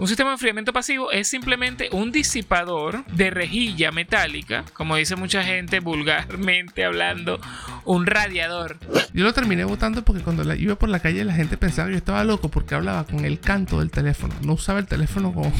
[0.00, 5.44] Un sistema de enfriamiento pasivo es simplemente un disipador de rejilla metálica, como dice mucha
[5.44, 7.38] gente vulgarmente hablando,
[7.84, 8.78] un radiador.
[9.12, 11.98] Yo lo terminé votando porque cuando iba por la calle la gente pensaba que yo
[11.98, 14.34] estaba loco porque hablaba con el canto del teléfono.
[14.40, 15.52] No usaba el teléfono como...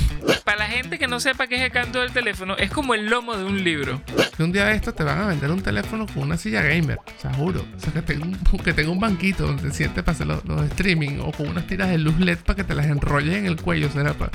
[0.44, 3.10] Para la gente que no sepa qué es el canto del teléfono, es como el
[3.10, 4.00] lomo de un libro.
[4.36, 6.98] Que un día de esto te van a vender un teléfono con una silla gamer,
[7.18, 7.66] seguro.
[7.76, 10.42] O sea, que tenga un, que tenga un banquito donde te sientes para hacer los,
[10.70, 13.56] streaming o con unas tiras de luz LED para que te las enrolles en el
[13.56, 14.29] cuello, será para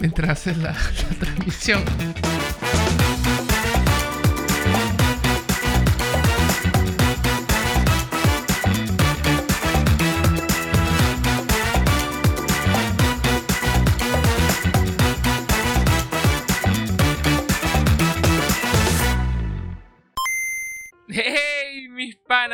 [0.00, 1.84] mientras haces la, la transmisión.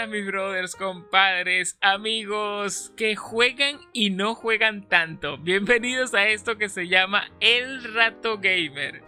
[0.07, 5.39] Mis brothers, compadres, amigos que juegan y no juegan tanto.
[5.39, 9.05] Bienvenidos a esto que se llama El Rato Gamer.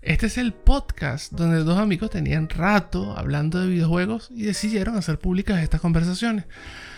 [0.00, 5.18] Este es el podcast donde dos amigos tenían rato hablando de videojuegos y decidieron hacer
[5.18, 6.46] públicas estas conversaciones.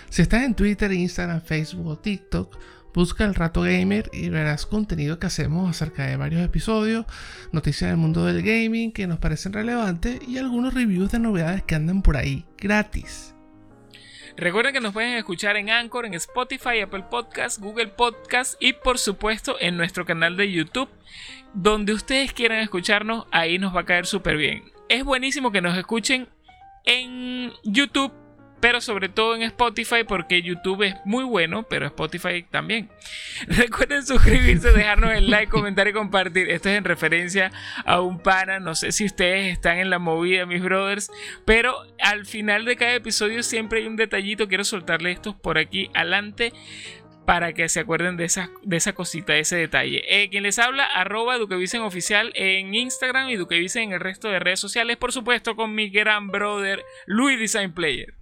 [0.09, 2.57] Si estás en Twitter, Instagram, Facebook o TikTok,
[2.95, 7.07] Busca el Rato Gamer y verás contenido que hacemos acerca de varios episodios,
[7.51, 11.75] noticias del mundo del gaming que nos parecen relevantes y algunos reviews de novedades que
[11.75, 13.35] andan por ahí gratis.
[14.37, 18.99] Recuerden que nos pueden escuchar en Anchor, en Spotify, Apple Podcasts, Google Podcasts y por
[18.99, 20.89] supuesto en nuestro canal de YouTube.
[21.55, 24.65] Donde ustedes quieran escucharnos, ahí nos va a caer súper bien.
[24.89, 26.29] Es buenísimo que nos escuchen
[26.85, 28.13] en YouTube
[28.63, 32.89] pero sobre todo en Spotify porque YouTube es muy bueno, pero Spotify también.
[33.49, 36.49] Recuerden suscribirse, dejarnos el like, comentar y compartir.
[36.49, 37.51] Esto es en referencia
[37.85, 41.11] a un pana, no sé si ustedes están en la movida, mis brothers,
[41.45, 45.91] pero al final de cada episodio siempre hay un detallito, quiero soltarle estos por aquí
[45.93, 46.53] adelante
[47.27, 50.05] para que se acuerden de esa, de esa cosita, de ese detalle.
[50.07, 54.39] Eh, quien les habla, arroba Duquevisen Oficial en Instagram y Duquevisen en el resto de
[54.39, 58.22] redes sociales, por supuesto con mi gran brother Louis Design Player.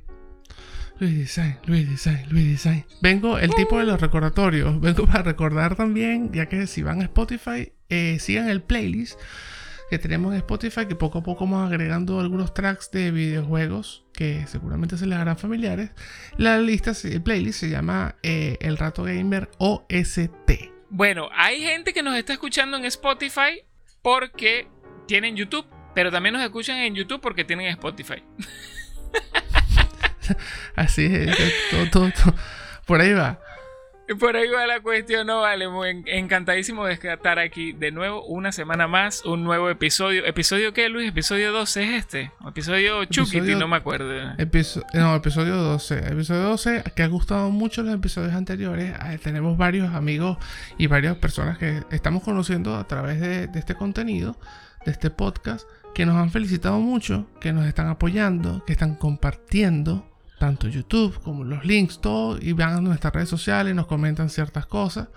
[1.00, 2.84] Luis Design, Luis Design, Luis Design.
[3.00, 4.78] Vengo, el tipo de los recordatorios.
[4.83, 9.19] Vengo para recordar también, ya que si van a Spotify, eh, sigan el playlist
[9.88, 14.47] que tenemos en Spotify, que poco a poco vamos agregando algunos tracks de videojuegos que
[14.47, 15.91] seguramente se les harán familiares.
[16.37, 20.28] La lista, el playlist se llama eh, El Rato Gamer OST.
[20.91, 23.62] Bueno, hay gente que nos está escuchando en Spotify
[24.03, 24.69] porque
[25.09, 28.22] tienen YouTube, pero también nos escuchan en YouTube porque tienen Spotify.
[30.76, 31.36] Así es,
[31.70, 32.34] todo, todo,
[32.86, 33.38] por ahí va.
[34.18, 38.50] Por ahí va la cuestión, no vale, muy encantadísimo de estar aquí de nuevo, una
[38.50, 40.26] semana más, un nuevo episodio.
[40.26, 41.10] ¿Episodio qué, Luis?
[41.10, 42.32] ¿Episodio 12 es este?
[42.44, 43.54] ¿Episodio Chukiti?
[43.54, 44.12] No me acuerdo.
[44.94, 45.98] no, episodio 12.
[46.10, 48.94] Episodio 12, que ha gustado mucho los episodios anteriores.
[49.22, 50.38] tenemos varios amigos
[50.76, 54.36] y varias personas que estamos conociendo a través de este contenido,
[54.84, 60.09] de este podcast, que nos han felicitado mucho, que nos están apoyando, que están compartiendo
[60.40, 64.64] tanto YouTube como los links, todo, y van a nuestras redes sociales, nos comentan ciertas
[64.64, 65.08] cosas,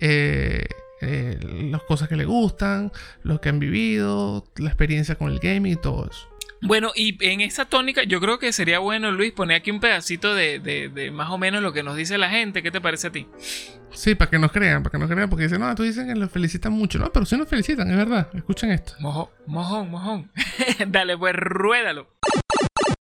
[0.00, 0.64] eh,
[1.02, 1.38] eh,
[1.70, 2.90] las cosas que les gustan,
[3.22, 6.28] lo que han vivido, la experiencia con el gaming y todo eso.
[6.62, 10.34] Bueno, y en esa tónica yo creo que sería bueno, Luis, poner aquí un pedacito
[10.34, 12.62] de, de, más o menos lo que nos dice la gente.
[12.62, 13.26] ¿Qué te parece a ti?
[13.92, 16.14] Sí, para que nos crean, para que nos crean, porque dicen, no, tú dicen que
[16.14, 16.98] los felicitan mucho.
[16.98, 18.28] No, pero sí nos felicitan, es verdad.
[18.32, 18.94] Escuchen esto.
[18.98, 20.30] Mojón, mojón, mojón.
[20.88, 22.08] Dale, pues ruédalo.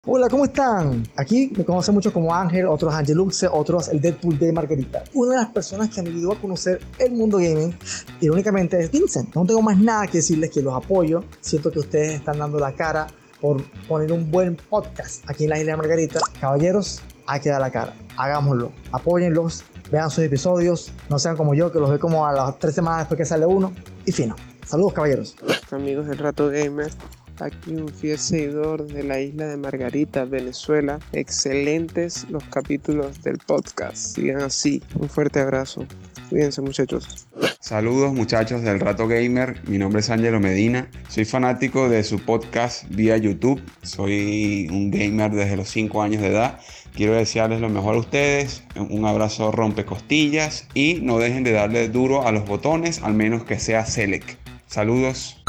[0.05, 1.07] Hola, ¿cómo están?
[1.15, 5.01] Aquí me conocen mucho como Ángel, otros Angeluxe, otros el Deadpool de Margarita.
[5.13, 7.73] Una de las personas que me ayudó a conocer el mundo gaming,
[8.19, 9.33] irónicamente, es Vincent.
[9.33, 11.23] No tengo más nada que decirles que los apoyo.
[11.39, 13.07] Siento que ustedes están dando la cara
[13.39, 16.19] por poner un buen podcast aquí en la isla de Margarita.
[16.37, 17.93] Caballeros, hay que dar la cara.
[18.17, 18.73] Hagámoslo.
[18.91, 20.91] Apóyenlos, vean sus episodios.
[21.09, 23.45] No sean como yo, que los ve como a las tres semanas después que sale
[23.45, 23.71] uno.
[24.05, 24.35] Y fino.
[24.65, 25.37] Saludos, caballeros.
[25.71, 26.91] Amigos del Rato Gamer
[27.39, 30.99] Aquí un fiel seguidor de la isla de Margarita, Venezuela.
[31.11, 34.15] Excelentes los capítulos del podcast.
[34.15, 34.81] Sigan así.
[34.95, 35.85] Un fuerte abrazo.
[36.29, 37.27] Cuídense muchachos.
[37.59, 42.83] Saludos muchachos del Rato Gamer, mi nombre es Angelo Medina, soy fanático de su podcast
[42.89, 46.59] vía YouTube, soy un gamer desde los 5 años de edad,
[46.93, 51.87] quiero desearles lo mejor a ustedes, un abrazo rompe costillas y no dejen de darle
[51.87, 54.37] duro a los botones, al menos que sea Select.
[54.67, 55.41] Saludos.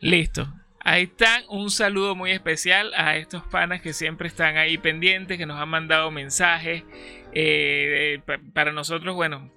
[0.00, 0.46] Listo,
[0.88, 5.44] Ahí están, un saludo muy especial a estos panas que siempre están ahí pendientes, que
[5.44, 6.84] nos han mandado mensajes.
[7.32, 8.20] Eh,
[8.54, 9.50] para nosotros, bueno,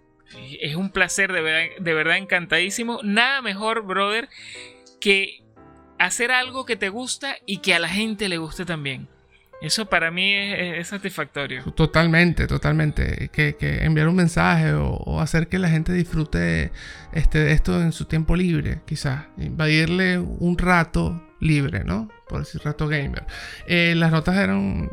[0.60, 3.02] es un placer, de verdad, de verdad encantadísimo.
[3.04, 4.28] Nada mejor, brother,
[5.00, 5.44] que
[6.00, 9.08] hacer algo que te gusta y que a la gente le guste también.
[9.62, 11.64] Eso para mí es, satisfactorio.
[11.74, 13.30] Totalmente, totalmente.
[13.32, 16.72] Que, enviar un mensaje o, hacer que la gente disfrute
[17.12, 19.26] este, esto en su tiempo libre, quizás.
[19.38, 22.10] Invadirle un rato libre, ¿no?
[22.28, 23.26] Por decir rato gamer.
[23.68, 24.90] Eh, las notas eran,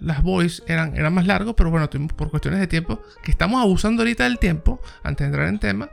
[0.00, 4.02] las voice eran, eran más largos, pero bueno, por cuestiones de tiempo, que estamos abusando
[4.02, 5.90] ahorita del tiempo, antes de entrar en tema,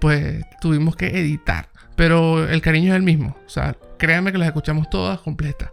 [0.00, 1.68] pues tuvimos que editar.
[1.96, 3.36] Pero el cariño es el mismo.
[3.46, 5.70] O sea, créanme que las escuchamos todas completas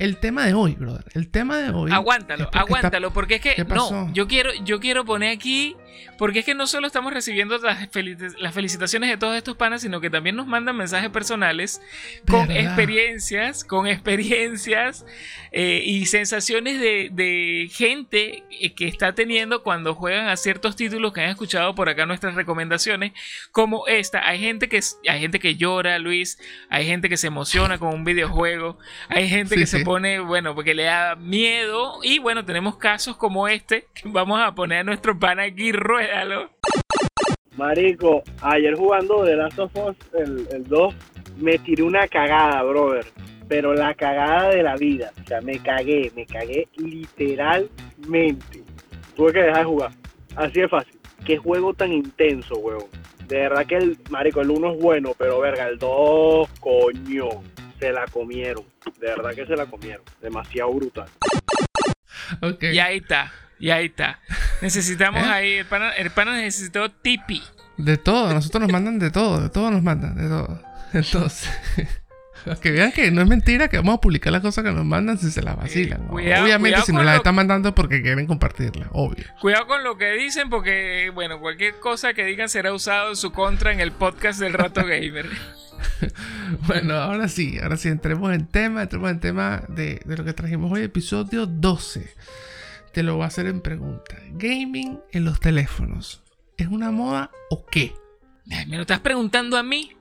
[0.00, 1.04] el tema de hoy, brother.
[1.12, 1.92] El tema de hoy.
[1.92, 5.76] Aguántalo, aguántalo, porque es que no, yo quiero, yo quiero poner aquí,
[6.16, 10.08] porque es que no solo estamos recibiendo las, felicitaciones de todos estos panas, sino que
[10.08, 11.82] también nos mandan mensajes personales
[12.26, 15.04] con experiencias, con experiencias
[15.52, 18.44] eh, y sensaciones de, gente
[18.76, 23.12] que está teniendo cuando juegan a ciertos títulos que han escuchado por acá nuestras recomendaciones,
[23.52, 24.26] como esta.
[24.26, 26.38] Hay gente que hay gente que llora, Luis,
[26.70, 30.72] hay gente que se emociona con un videojuego, hay gente que se pone, bueno, porque
[30.72, 31.94] le da miedo.
[32.04, 36.48] Y bueno, tenemos casos como este vamos a poner a nuestro pan aquí, ruédalo.
[37.56, 40.94] Marico, ayer jugando The Last of Us, el, el 2,
[41.38, 43.04] me tiré una cagada, brother.
[43.48, 45.10] Pero la cagada de la vida.
[45.24, 48.62] O sea, me cagué, me cagué literalmente.
[49.16, 49.90] Tuve que dejar de jugar.
[50.36, 51.00] Así de fácil.
[51.26, 52.84] Qué juego tan intenso, weón.
[53.26, 57.28] De verdad que el, marico, el 1 es bueno, pero verga, el 2, coño
[57.80, 58.64] se la comieron.
[59.00, 60.02] De verdad que se la comieron.
[60.20, 61.08] Demasiado brutal.
[62.60, 63.32] Y ahí está.
[63.58, 64.20] Y ahí está.
[64.60, 65.30] Necesitamos ¿Eh?
[65.30, 65.52] ahí.
[65.54, 67.42] El pana, el pana necesitó tipi.
[67.76, 68.32] De todo.
[68.32, 69.40] Nosotros nos mandan de todo.
[69.40, 70.14] De todo nos mandan.
[70.16, 70.62] De todo.
[70.92, 71.50] Entonces.
[72.62, 75.18] que vean que no es mentira que vamos a publicar las cosas que nos mandan
[75.18, 76.06] si se las vacilan.
[76.10, 79.24] Obviamente, si nos las están mandando porque quieren compartirlas, obvio.
[79.40, 83.32] Cuidado con lo que dicen, porque, bueno, cualquier cosa que digan será usado en su
[83.32, 85.26] contra en el podcast del Rato Gamer.
[86.66, 90.72] bueno, ahora sí, ahora sí, entremos en tema, entremos en tema de, lo que trajimos
[90.72, 92.14] hoy, episodio 12.
[92.92, 94.16] Te lo voy a hacer en pregunta.
[94.32, 96.22] ¿Gaming en los teléfonos
[96.56, 97.94] es una moda o qué?
[98.46, 99.92] ¿Me lo estás preguntando a mí?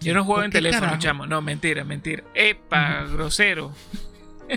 [0.00, 1.26] Yo no juego en teléfono, chamo.
[1.26, 2.24] No, mentira, mentira.
[2.34, 3.74] Epa, grosero.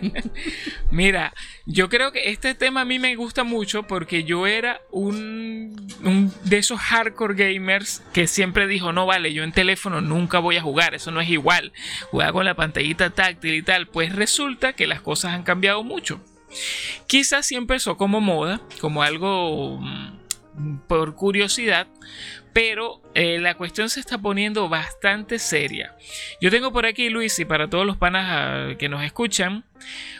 [0.91, 1.33] Mira,
[1.65, 5.75] yo creo que este tema a mí me gusta mucho porque yo era un,
[6.43, 10.61] de esos hardcore gamers que siempre dijo, no vale, yo en teléfono nunca voy a
[10.61, 11.73] jugar, eso no es igual,
[12.11, 16.21] jugar con la pantallita táctil y tal, pues resulta que las cosas han cambiado mucho.
[17.07, 21.87] Quizás sí empezó como moda, como algo mm, por curiosidad,
[22.53, 25.95] pero eh, la cuestión se está poniendo bastante seria.
[26.39, 29.65] Yo tengo por aquí, Luis, y para todos los panas ah, que nos escuchan,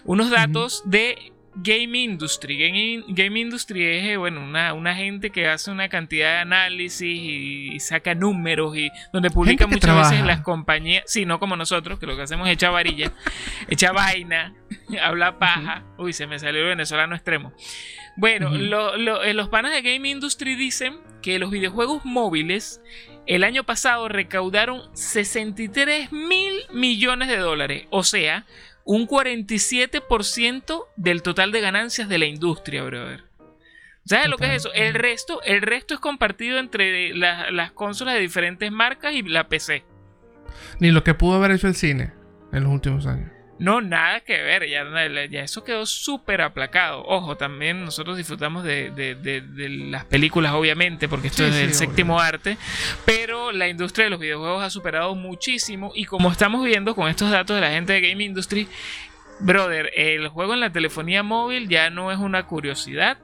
[0.04, 3.04] unos datos de Game Industry.
[3.08, 8.16] Game, Industry es eh, bueno, una, gente que hace una cantidad de análisis y, saca
[8.16, 12.24] números y donde publica muchas veces las compañías, sí, no como nosotros, que lo que
[12.24, 13.12] hacemos es echar varilla,
[13.70, 14.56] echa vaina,
[15.02, 15.84] habla paja.
[15.98, 17.54] Uy, se me salió el venezolano extremo.
[18.16, 22.82] Bueno, eh, los panas de Game Industry dicen que los videojuegos móviles
[23.26, 28.46] el año pasado recaudaron 63 mil millones de dólares, o sea,
[28.86, 33.24] un 47% del total de ganancias de la industria, brother.
[34.06, 34.74] ¿Sabes lo que es eso?
[34.74, 39.86] El resto, el resto es compartido entre las consolas de diferentes marcas y la PC.
[40.80, 42.12] Ni lo que pudo haber hecho el cine
[42.52, 43.32] en los últimos años.
[43.60, 44.84] No, nada que ver, ya,
[45.30, 47.04] ya eso quedó súper aplacado.
[47.06, 48.92] Ojo, también nosotros disfrutamos de,
[49.90, 52.58] las películas, obviamente, porque esto es el séptimo arte,
[53.06, 57.30] pero la industria de los videojuegos ha superado muchísimo y como estamos viendo con estos
[57.30, 58.68] datos de la gente de Game Industry,
[59.40, 63.20] brother, el juego en la telefonía móvil ya no es una curiosidad,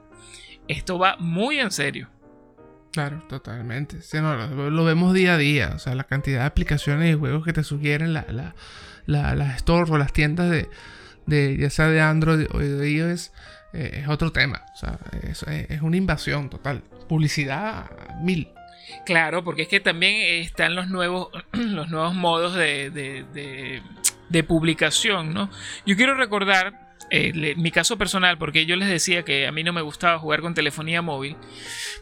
[0.68, 2.08] esto va muy en serio.
[2.92, 3.98] Claro, totalmente.
[4.20, 5.72] lo, vemos día a día.
[5.74, 8.54] O sea, la cantidad de aplicaciones y juegos que te sugieren la,
[9.10, 10.68] las stores o las tiendas de,
[11.26, 13.32] de, ya sea de Android o de iOS,
[13.72, 14.64] eh, es otro tema.
[14.74, 16.82] O sea, es, es, una invasión total.
[17.08, 17.90] Publicidad
[18.20, 18.48] mil.
[19.06, 23.82] Claro, porque es que también están los nuevos, los nuevos modos de, de,
[24.28, 25.50] de, publicación, ¿no?
[25.86, 29.72] Yo quiero recordar eh, mi caso personal, porque yo les decía que a mí no
[29.72, 31.36] me gustaba jugar con telefonía móvil.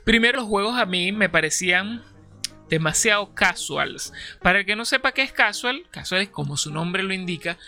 [0.05, 2.03] Primero, los juegos a mí me parecían
[2.69, 4.13] demasiado casuals.
[4.43, 7.59] Para el que no sepa qué es casual, casual es como su nombre lo indica,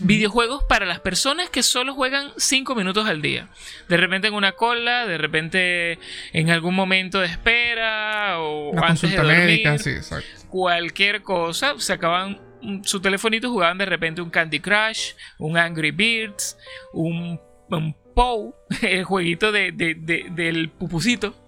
[0.00, 3.48] videojuegos para las personas que solo juegan 5 minutos al día.
[3.88, 5.98] De repente en una cola, de repente
[6.32, 9.62] en algún momento de espera o antes de dormir,
[10.48, 12.40] cualquier cosa, se acaban
[12.82, 16.56] su telefonito jugaban de repente un Candy Crush, un Angry Birds,
[16.94, 17.38] un,
[17.68, 21.43] un Pow, el jueguito de, del pupusito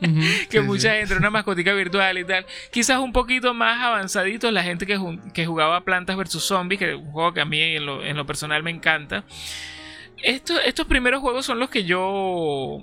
[0.50, 2.46] que mucha gente, una mascotica virtual y tal.
[2.70, 4.98] Quizás un poquito más avanzadito la gente que,
[5.32, 8.62] que jugaba Plantas vs Zombies, que es un juego que a mí en lo, personal
[8.62, 9.24] me encanta.
[10.22, 12.80] estos, estos primeros juegos son los que yo.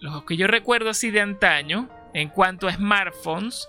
[0.00, 1.88] Los que yo recuerdo así de antaño.
[2.14, 3.68] En cuanto a smartphones.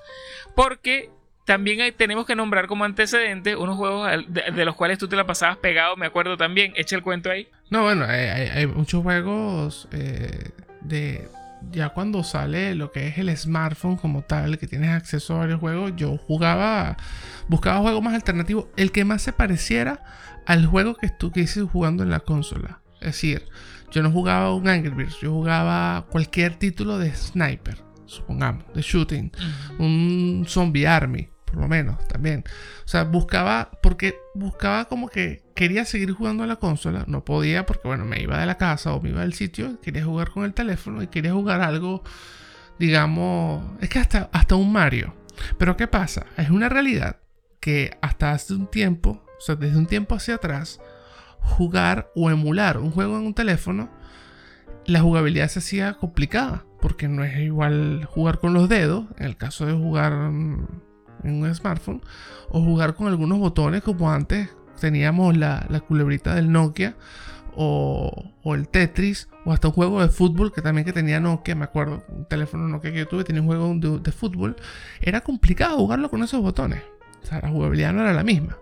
[0.55, 1.09] Porque
[1.49, 5.25] también hay, tenemos que nombrar como antecedentes unos juegos de, los cuales tú te la
[5.25, 6.73] pasabas pegado, me acuerdo también.
[6.75, 7.47] Echa el cuento ahí.
[7.71, 11.27] No, bueno, hay, muchos juegos eh, de.
[11.71, 15.59] Ya cuando sale lo que es el smartphone como tal, que tienes acceso a varios
[15.59, 16.97] juegos, yo jugaba,
[17.47, 20.03] buscaba juegos más alternativos, el que más se pareciera
[20.45, 22.81] al juego que que jugando en la consola.
[23.01, 23.45] Es decir,
[23.91, 29.31] yo no jugaba un Angry Birds, yo jugaba cualquier título de sniper, supongamos, de shooting,
[29.77, 32.43] un zombie army, por lo menos también.
[32.85, 37.65] O sea, buscaba, porque buscaba como que quería seguir jugando a la consola, no podía
[37.65, 40.45] porque, bueno, me iba de la casa o me iba del sitio, quería jugar con
[40.45, 42.03] el teléfono y quería jugar algo,
[42.77, 45.15] digamos, es que hasta, hasta un Mario.
[45.57, 46.25] Pero ¿qué pasa?
[46.37, 47.17] Es una realidad
[47.59, 50.79] que hasta hace un tiempo, o sea, desde un tiempo hacia atrás,
[51.39, 53.89] jugar o emular un juego en un teléfono,
[54.85, 59.37] la jugabilidad se hacía complicada, porque no es igual jugar con los dedos, en el
[59.37, 60.31] caso de jugar
[61.23, 62.01] en un smartphone,
[62.49, 64.49] o jugar con algunos botones como antes
[64.79, 66.95] teníamos la, culebrita del Nokia,
[67.55, 71.65] o, el Tetris, o hasta un juego de fútbol que también que tenía Nokia, me
[71.65, 74.55] acuerdo, un teléfono Nokia que yo tuve, tenía un juego de, fútbol,
[75.01, 76.81] era complicado jugarlo con esos botones,
[77.23, 78.57] o sea, la jugabilidad no era la misma.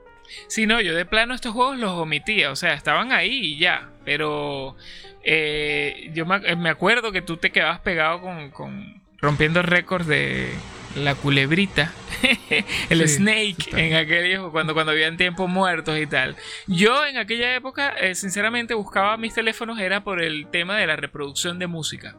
[0.47, 3.91] Sí, no, yo de plano estos juegos los omitía, o sea, estaban ahí y ya,
[4.03, 4.75] pero
[5.23, 10.49] eh, yo me, acuerdo que tú te quedabas pegado con, con rompiendo récords de,
[10.96, 11.91] la culebrita,
[12.89, 16.36] el snake en aquellos cuando cuando habían tiempos muertos y tal.
[16.67, 20.96] Yo en aquella época, eh, sinceramente, buscaba mis teléfonos era por el tema de la
[20.96, 22.15] reproducción de música.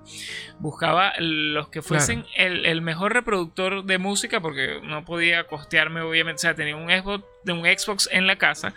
[0.59, 6.43] Buscaba los que fuesen el, mejor reproductor de música porque no podía costearme, obviamente, o
[6.43, 8.75] sea, tenía un Xbox, un Xbox en la casa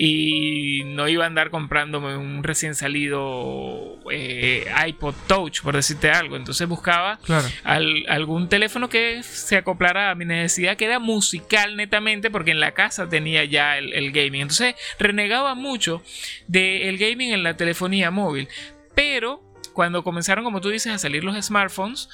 [0.00, 6.36] y no iba a andar comprándome un recién salido eh, iPod Touch, por decirte algo.
[6.36, 7.18] Entonces buscaba
[7.64, 12.74] algún teléfono que se acoplara a mi necesidad, que era musical netamente, porque en la
[12.74, 14.42] casa tenía ya el, gaming.
[14.42, 16.00] Entonces renegaba mucho
[16.46, 18.46] del gaming en la telefonía móvil.
[18.94, 22.08] Pero cuando comenzaron, como tú dices, a salir los smartphones,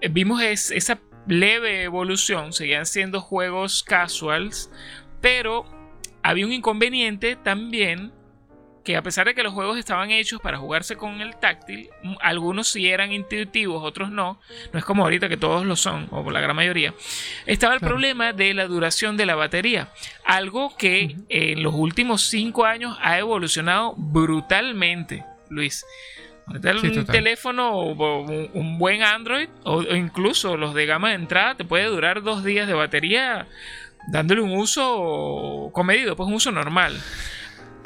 [0.00, 2.52] eh, vimos esa leve evolución.
[2.52, 4.70] Seguían siendo juegos casuals,
[5.20, 5.75] pero
[6.26, 8.12] había un inconveniente también
[8.82, 11.88] que a pesar de que los juegos estaban hechos para jugarse con el táctil,
[12.20, 14.40] algunos sí eran intuitivos, otros no,
[14.72, 16.94] no es como ahorita que todos lo son, o la gran mayoría,
[17.46, 19.88] estaba el problema de la duración de la batería,
[20.24, 25.84] algo que en los últimos cinco años ha evolucionado brutalmente, Luis.
[26.46, 28.20] un teléfono o
[28.52, 32.68] un, buen Android o, incluso los de gama de entrada te puede durar dos días
[32.68, 33.48] de batería
[34.08, 37.00] dándole un uso comedido, pues un uso normal.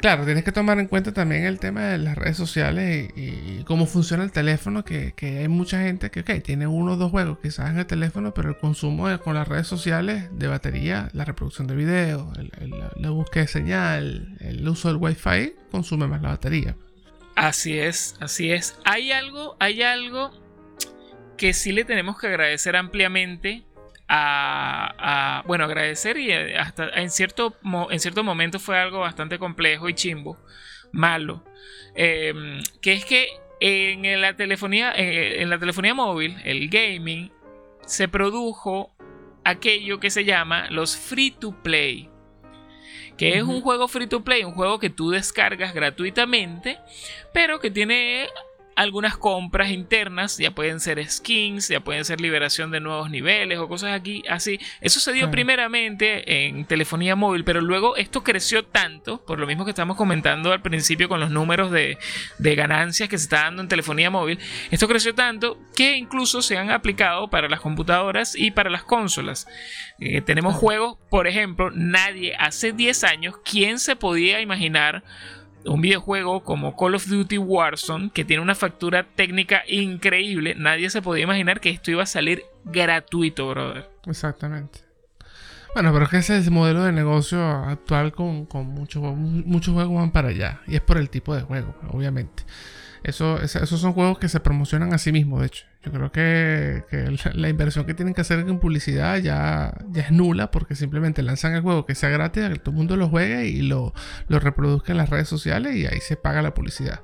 [0.01, 3.85] Claro, tienes que tomar en cuenta también el tema de las redes sociales y, cómo
[3.85, 7.69] funciona el teléfono, que, hay mucha gente que, ok, tiene uno o dos juegos quizás
[7.69, 11.75] en el teléfono, pero el consumo con las redes sociales de batería, la reproducción de
[11.75, 12.33] video,
[12.95, 16.75] la búsqueda de señal, el uso del wifi, consume más la batería.
[17.35, 18.79] Así es, así es.
[18.85, 20.31] Hay algo, hay algo
[21.37, 23.63] que sí le tenemos que agradecer ampliamente
[24.13, 27.55] a, bueno, agradecer y eh, hasta en cierto,
[27.89, 30.37] en cierto momento fue algo bastante complejo y chimbo,
[30.91, 31.45] malo,
[31.95, 33.27] em, que es que
[33.61, 37.31] en la telefonía, eh, en la telefonía móvil, el gaming,
[37.85, 38.93] se produjo
[39.45, 42.09] aquello que se llama los free to play.
[43.17, 46.79] Que es un juego free to play, un juego que tú descargas gratuitamente,
[47.33, 48.27] pero que tiene
[48.81, 53.67] algunas compras internas, ya pueden ser skins, ya pueden ser liberación de nuevos niveles o
[53.67, 54.59] cosas aquí así.
[54.81, 59.65] Eso se dio primeramente en telefonía móvil, pero luego esto creció tanto, por lo mismo
[59.65, 61.99] que estamos comentando al principio con los números de,
[62.39, 64.39] ganancias que se está dando en telefonía móvil,
[64.71, 69.47] esto creció tanto que incluso se han aplicado para las computadoras y para las consolas.
[69.99, 75.03] Eh, tenemos juegos, por ejemplo, nadie hace 10 años, ¿quién se podía imaginar?
[75.65, 81.01] Un videojuego como Call of Duty Warzone, que tiene una factura técnica increíble, nadie se
[81.01, 83.89] podía imaginar que esto iba a salir gratuito, brother.
[84.05, 84.79] Exactamente.
[85.73, 89.73] Bueno, pero es que ese es el modelo de negocio actual con, con muchos, muchos
[89.73, 90.59] juegos van para allá.
[90.67, 92.43] Y es por el tipo de juego, obviamente.
[93.03, 95.65] Eso, esos son juegos que se promocionan a sí mismos, de hecho.
[95.83, 96.83] Yo creo que,
[97.33, 101.55] la, inversión que tienen que hacer en publicidad ya, ya es nula porque simplemente lanzan
[101.55, 103.93] el juego que sea gratis, que todo el mundo lo juegue y lo,
[104.27, 107.01] lo reproduzca en las redes sociales y ahí se paga la publicidad.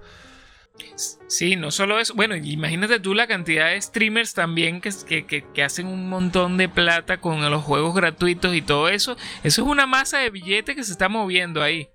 [1.28, 2.14] Sí, no solo eso.
[2.14, 4.92] Bueno, imagínate tú la cantidad de streamers también que,
[5.26, 9.18] que, que, hacen un montón de plata con los juegos gratuitos y todo eso.
[9.44, 11.90] Eso es una masa de billetes que se está moviendo ahí.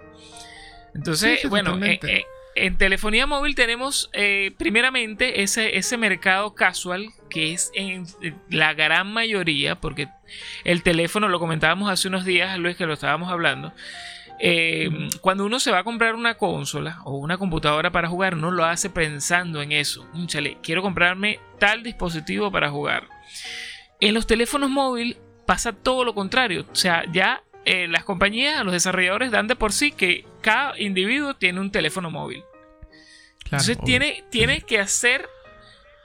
[0.95, 7.71] Entonces, bueno, eh, en telefonía móvil tenemos eh, primeramente ese, ese mercado casual que es
[7.75, 8.07] en
[8.51, 10.09] la gran mayoría, porque
[10.65, 13.73] el teléfono, lo comentábamos hace unos días, Luis, que lo estábamos hablando,
[14.45, 14.91] eh,
[15.21, 18.65] cuando uno se va a comprar una consola o una computadora para jugar, no lo
[18.65, 20.09] hace pensando en eso.
[20.27, 23.09] Chale, quiero comprarme tal dispositivo para jugar.
[24.01, 25.17] En los teléfonos móviles
[25.47, 26.67] pasa todo lo contrario.
[26.73, 31.35] O sea, ya eh, las compañías, los desarrolladores dan de por sí que cada individuo
[31.35, 32.45] tiene un teléfono móvil.
[33.45, 35.29] Entonces tiene, tiene que hacer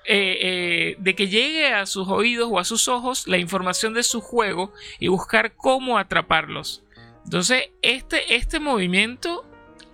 [0.05, 4.21] eh, de que llegue a sus oídos o a sus ojos la información de su
[4.21, 6.83] juego y buscar cómo atraparlos.
[7.23, 9.45] Entonces, este, este movimiento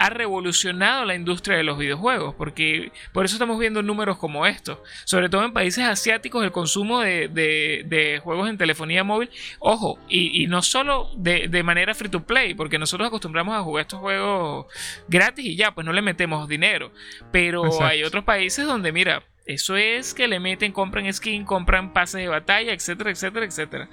[0.03, 4.79] ha revolucionado la industria de los videojuegos, porque por eso estamos viendo números como estos.
[5.05, 9.29] Sobre todo en países asiáticos, el consumo de, juegos en telefonía móvil,
[9.59, 14.01] ojo, y, no solo de, manera free to play, porque nosotros acostumbramos a jugar estos
[14.01, 14.65] juegos
[15.07, 16.91] gratis y ya, pues no le metemos dinero.
[17.31, 22.19] Pero hay otros países donde, mira, eso es que le meten, compran skin, compran pases
[22.19, 23.89] de batalla, etcétera, etcétera, etcétera.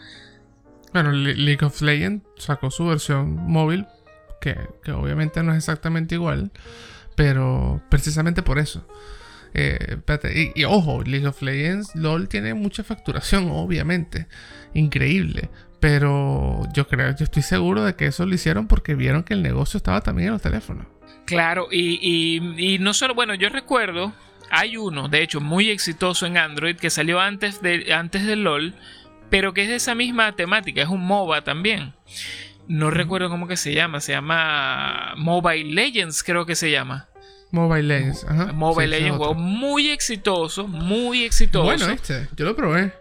[0.92, 3.86] Bueno, League of Legends sacó su versión móvil,
[4.40, 4.56] que,
[4.92, 6.50] obviamente no es exactamente igual,
[7.14, 8.86] pero precisamente por eso.
[9.52, 9.98] Eh,
[10.54, 14.26] y, ojo, League of Legends LOL tiene mucha facturación, obviamente,
[14.74, 15.50] increíble.
[15.80, 19.42] Pero yo creo, yo estoy seguro de que eso lo hicieron porque vieron que el
[19.42, 20.86] negocio estaba también en los teléfonos.
[21.24, 24.12] Claro, y, no solo, bueno, yo recuerdo,
[24.50, 28.74] hay uno, de hecho, muy exitoso en Android que salió antes de, antes de LOL
[29.30, 31.94] pero que es de esa misma temática, es un MOBA también.
[32.70, 37.08] No recuerdo cómo que se llama, se llama Mobile Legends, creo que se llama.
[37.50, 38.52] Mobile Legends, ajá.
[38.52, 41.64] Mobile Legends, muy exitoso, muy exitoso.
[41.64, 42.92] Bueno, este, yo lo probé.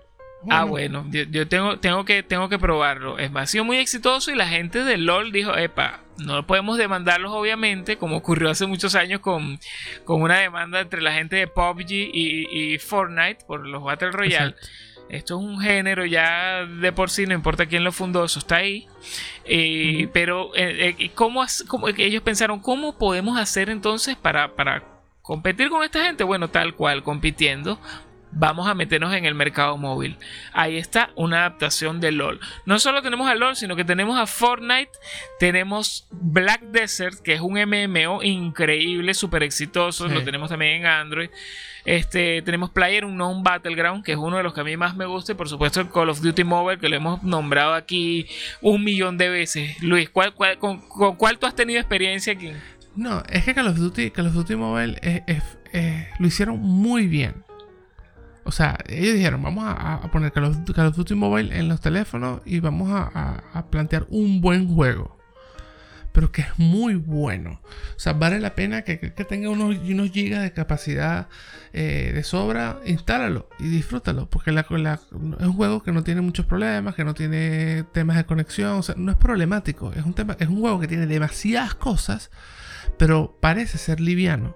[0.49, 3.19] Ah, bueno, yo, tengo, tengo, que, tengo que probarlo.
[3.19, 7.31] Es, ha sido muy exitoso y la gente de LOL dijo, epa, no podemos demandarlos
[7.31, 9.59] obviamente, como ocurrió hace muchos años con,
[10.03, 14.55] con una demanda entre la gente de PUBG y, Fortnite por los Battle Royale.
[15.09, 18.57] Esto es un género ya de por sí, no importa quién lo fundó, eso está
[18.57, 18.87] ahí.
[19.43, 21.43] Eh, pero, eh, eh, ¿cómo,
[21.97, 24.83] ellos pensaron, ¿cómo podemos hacer entonces para, para
[25.23, 26.23] competir con esta gente?
[26.23, 27.79] Bueno, tal cual, compitiendo,
[28.31, 30.17] vamos a meternos en el mercado móvil.
[30.53, 32.39] Ahí está una adaptación de LOL.
[32.65, 34.91] No solo tenemos a LOL, sino que tenemos a Fortnite,
[35.39, 41.29] tenemos Black Desert, que es un MMO increíble, súper exitoso, lo tenemos también en Android.
[41.85, 44.95] Este, tenemos Player, un non Battleground, que es uno de los que a mí más
[44.95, 45.31] me gusta.
[45.31, 48.27] Y por supuesto, el Call of Duty Mobile, que lo hemos nombrado aquí
[48.61, 49.81] un millón de veces.
[49.81, 50.81] Luis, ¿cuál, con,
[51.17, 52.51] cuál tú has tenido experiencia aquí?
[52.95, 55.23] No, es que Call of Duty, Call of Duty Mobile
[56.19, 57.48] lo hicieron muy bien.
[58.49, 62.59] O sea, ellos dijeron, vamos a, poner Call of, Duty Mobile en los teléfonos y
[62.59, 65.19] vamos a plantear un buen juego
[66.11, 67.61] pero que es muy bueno.
[67.95, 71.27] O sea, vale la pena que, tenga unos, unos gigas de capacidad
[71.73, 74.65] eh, de sobra, instálalo y disfrútalo, porque es
[75.11, 78.95] un juego que no tiene muchos problemas, que no tiene temas de conexión, o sea,
[78.97, 82.31] no es problemático, es un, tema, es un juego que tiene demasiadas cosas,
[82.97, 84.55] pero parece ser liviano.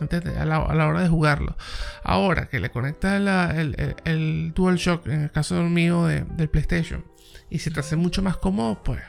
[0.00, 1.56] A la, a la, hora de jugarlo.
[2.02, 3.20] Ahora que le conectas
[3.56, 7.04] el, el, el, DualShock, en el caso mío de, del PlayStation,
[7.50, 9.00] y se te hace mucho más cómodo, pues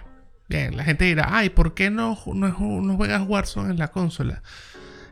[0.50, 4.42] Bien, la gente dirá, ay, ¿por qué no, no, juegas Warzone en la consola?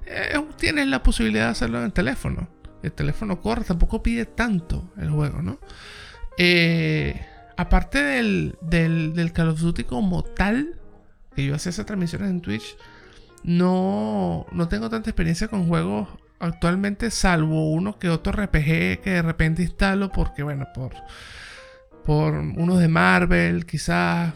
[0.06, 2.48] Eh, tienes la posibilidad de hacerlo en el teléfono.
[2.82, 5.60] El teléfono corre, tampoco pide tanto el juego, ¿no?
[6.38, 7.26] Eh,
[7.58, 10.80] aparte del, del, Call of Duty como tal,
[11.36, 12.78] que yo hacía esas transmisiones en Twitch,
[13.46, 19.22] no, no tengo tanta experiencia con juegos actualmente, salvo uno que otro RPG que de
[19.22, 20.94] repente instalo porque, bueno, por,
[22.04, 24.34] por unos de Marvel, quizás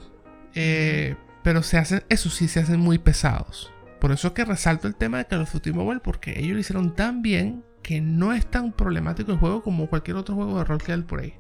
[0.54, 3.72] eh, pero se hacen, eso sí, se hacen muy pesados.
[4.00, 6.60] Por eso es que resalto el tema de Call of Duty Mobile, porque ellos lo
[6.60, 10.66] hicieron tan bien que no es tan problemático el juego como cualquier otro juego de
[10.66, 11.34] rol que hay por ahí.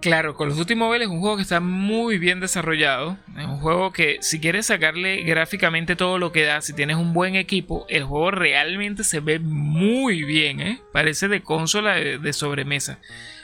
[0.00, 3.16] Claro, Call of Duty Mobile es un juego que está muy bien desarrollado.
[3.36, 7.12] Es un juego que si quieres sacarle gráficamente todo lo que da, si tienes un
[7.12, 10.80] buen equipo, el juego realmente se ve muy bien, ¿eh?
[10.92, 13.00] Parece de consola de, sobremesa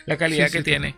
[0.06, 0.94] la calidad que tiene.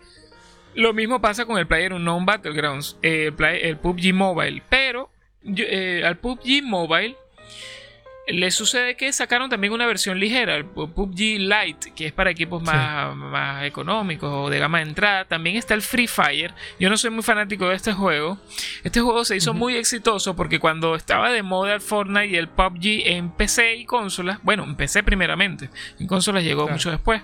[0.74, 4.62] Lo mismo pasa con el Player Unknown Battlegrounds, eh, el, PUBG Mobile.
[4.68, 5.10] Pero
[5.42, 7.16] eh, al PUBG Mobile
[8.26, 12.62] le sucede que sacaron también una versión ligera, el PUBG Lite, que es para equipos
[12.62, 15.24] más, más económicos o de gama de entrada.
[15.24, 16.52] También está el Free Fire.
[16.80, 18.38] Yo no soy muy fanático de este juego.
[18.82, 22.48] Este juego se hizo muy exitoso porque cuando estaba de moda el Fortnite y el
[22.48, 27.22] PUBG en PC y consolas, bueno, en PC primeramente, en consolas llegó mucho después,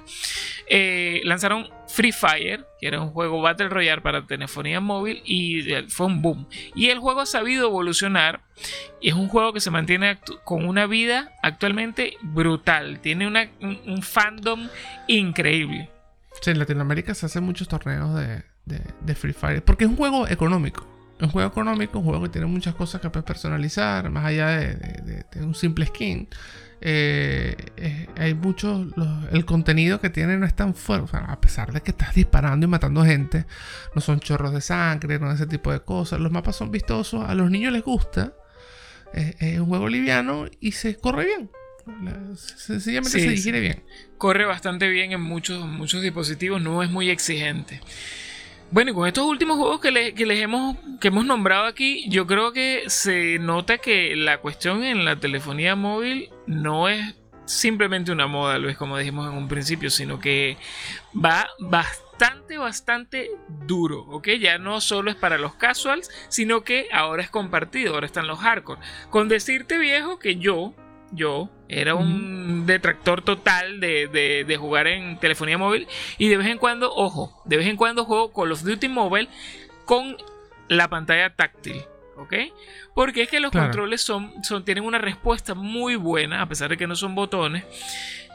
[0.68, 6.06] eh, lanzaron Free Fire, que era un juego Battle Royale para telefonía móvil y fue
[6.06, 6.48] un boom.
[6.74, 8.40] Y el juego ha sabido evolucionar
[8.98, 13.00] y es un juego que se mantiene con una vida actualmente brutal.
[13.00, 13.28] Tiene
[13.60, 14.68] un, fandom
[15.06, 15.90] increíble.
[16.40, 18.18] Sí, en Latinoamérica se hacen muchos torneos
[18.64, 20.88] de, Free Fire porque es un juego económico.
[21.20, 25.24] Un juego económico, un juego que tiene muchas cosas que puedes personalizar, más allá de
[25.36, 26.26] un simple skin.
[26.84, 28.84] Eh, eh, hay mucho.
[29.30, 31.16] el contenido que tiene no es tan fuerte.
[31.16, 33.46] a pesar de que estás disparando y matando gente,
[33.94, 36.18] no son chorros de sangre, no ese tipo de cosas.
[36.18, 38.34] Los mapas son vistosos, a los niños les gusta.
[39.12, 41.50] es un juego liviano y se corre bien.
[42.36, 43.84] sencillamente se digiere bien.
[44.18, 47.80] Corre bastante bien en muchos, muchos dispositivos, no es muy exigente.
[48.72, 52.52] Bueno, y con estos últimos juegos que, les hemos, que hemos nombrado aquí, yo creo
[52.52, 58.58] que se nota que la cuestión en la telefonía móvil no es simplemente una moda,
[58.58, 60.56] Luis, como dijimos en un principio, sino que
[61.14, 63.30] va bastante, bastante
[63.66, 64.28] duro, ¿ok?
[64.40, 68.38] Ya no solo es para los casuals, sino que ahora es compartido, ahora están los
[68.38, 68.80] hardcore.
[69.10, 70.74] Con decirte viejo que yo,
[71.12, 75.88] yo era un detractor total de, jugar en telefonía móvil.
[76.18, 79.28] Y de vez en cuando, ojo, de vez en cuando juego Call of Duty Mobile
[79.84, 80.16] con
[80.68, 81.82] la pantalla táctil.
[82.16, 82.34] ¿Ok?
[82.94, 86.76] Porque es que los controles son, son, tienen una respuesta muy buena, a pesar de
[86.76, 87.64] que no son botones.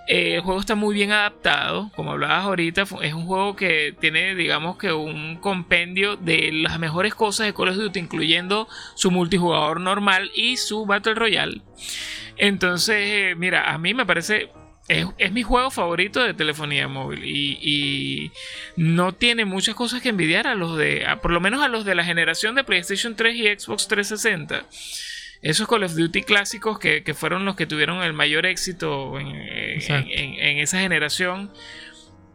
[0.08, 4.36] Eh, el juego está muy bien adaptado, como hablabas ahorita, es un juego que tiene,
[4.36, 9.82] digamos que un compendio de las mejores cosas de Call of Duty, incluyendo su multijugador
[9.82, 11.62] normal y su Battle Royale.
[12.38, 14.50] Entonces, mira, a mí me parece
[14.88, 18.32] es, mi juego favorito de telefonía móvil y,
[18.78, 21.96] no tiene muchas cosas que envidiar a los de, por lo menos a los de
[21.96, 24.66] la generación de PlayStation 3 y Xbox 360.
[25.42, 30.58] Esos Call of Duty clásicos que, fueron los que tuvieron el mayor éxito en, en,
[30.60, 31.52] esa generación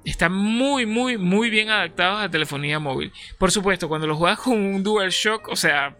[0.04, 3.12] están muy, muy, muy bien adaptados a telefonía móvil.
[3.38, 5.96] Por supuesto, cuando los juegas con un DualShock, o sea,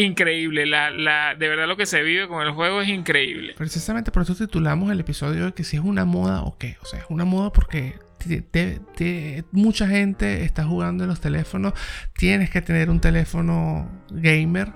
[0.00, 0.66] increíble.
[0.66, 3.54] La, la, de verdad lo que se vive con el juego es increíble.
[3.56, 6.76] Precisamente por eso titulamos el episodio de que si es una moda o qué.
[6.82, 7.94] O sea, es una moda porque
[9.52, 11.72] mucha gente está jugando en los teléfonos.
[12.14, 14.72] Tienes que tener un teléfono gamer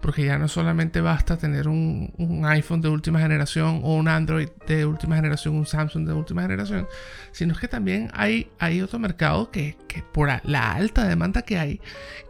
[0.00, 2.10] porque ya no solamente basta tener un,
[2.44, 6.86] iPhone de última generación o un Android de última generación, un Samsung de última generación,
[7.32, 9.76] sino que también hay, hay otro mercado que,
[10.12, 11.80] por la alta demanda que hay,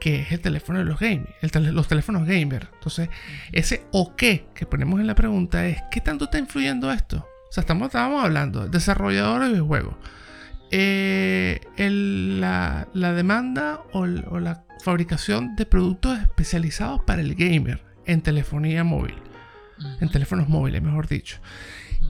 [0.00, 1.30] que es el teléfono de los gamers,
[1.72, 2.68] los teléfonos gamer.
[2.74, 3.09] Entonces,
[3.52, 7.26] ese o qué que ponemos en la pregunta es, ¿qué tanto está influyendo esto?
[7.48, 9.94] O sea, estamos, estábamos hablando de desarrolladores de juegos.
[10.70, 18.85] Eh, la, demanda o, o la fabricación de productos especializados para el gamer en telefonía
[18.85, 19.14] móvil.
[20.00, 21.38] En teléfonos móviles, mejor dicho.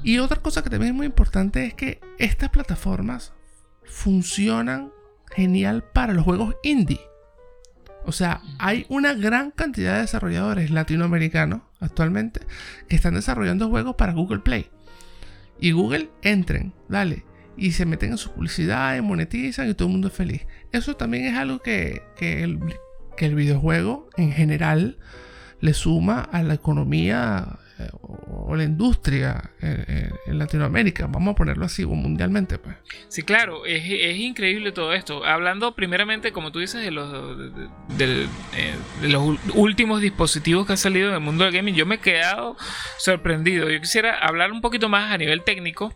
[0.02, 3.32] Y otra cosa que también es muy importante es que estas plataformas
[3.84, 4.92] funcionan
[5.34, 7.00] genial para los juegos indie.
[8.04, 12.40] O sea, hay una gran cantidad de desarrolladores latinoamericanos actualmente
[12.88, 14.70] que están desarrollando juegos para Google Play.
[15.60, 17.24] Y Google, entren, dale,
[17.56, 20.46] y se meten en su publicidad y monetizan y todo el mundo es feliz.
[20.72, 22.58] Eso también es algo que, que, el,
[23.16, 24.98] que el videojuego en general
[25.60, 31.84] le suma a la economía eh, o la industria en, Latinoamérica, vamos a ponerlo así,
[31.84, 32.58] o mundialmente.
[32.58, 32.76] Pues.
[33.08, 33.84] Sí, claro, es,
[34.18, 35.24] increíble todo esto.
[35.24, 37.10] Hablando primeramente, como tú dices, de los,
[37.96, 38.24] de,
[38.56, 41.98] eh, los últimos dispositivos que han salido en el mundo del gaming, yo me he
[41.98, 42.56] quedado
[42.98, 43.70] sorprendido.
[43.70, 45.94] Yo quisiera hablar un poquito más a nivel técnico.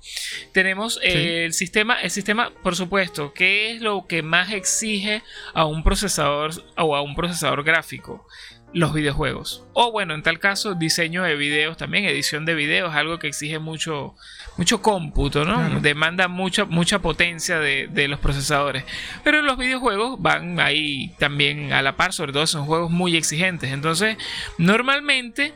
[0.52, 5.22] Tenemos eh, el sistema, el sistema, por supuesto, ¿qué es lo que más exige
[5.54, 8.26] a un procesador o a un procesador gráfico?
[8.74, 9.64] Los videojuegos.
[9.72, 13.60] O bueno, en tal caso, diseño de videos también, edición de videos, algo que exige
[13.60, 14.16] mucho,
[14.56, 15.80] mucho cómputo, ¿no?
[15.80, 18.84] Demanda mucha, mucha potencia de, de, los procesadores.
[19.22, 23.72] Pero los videojuegos van ahí también a la par, sobre todo son juegos muy exigentes.
[23.72, 24.18] Entonces,
[24.58, 25.54] normalmente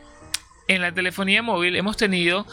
[0.69, 2.45] en la telefonía móvil hemos tenido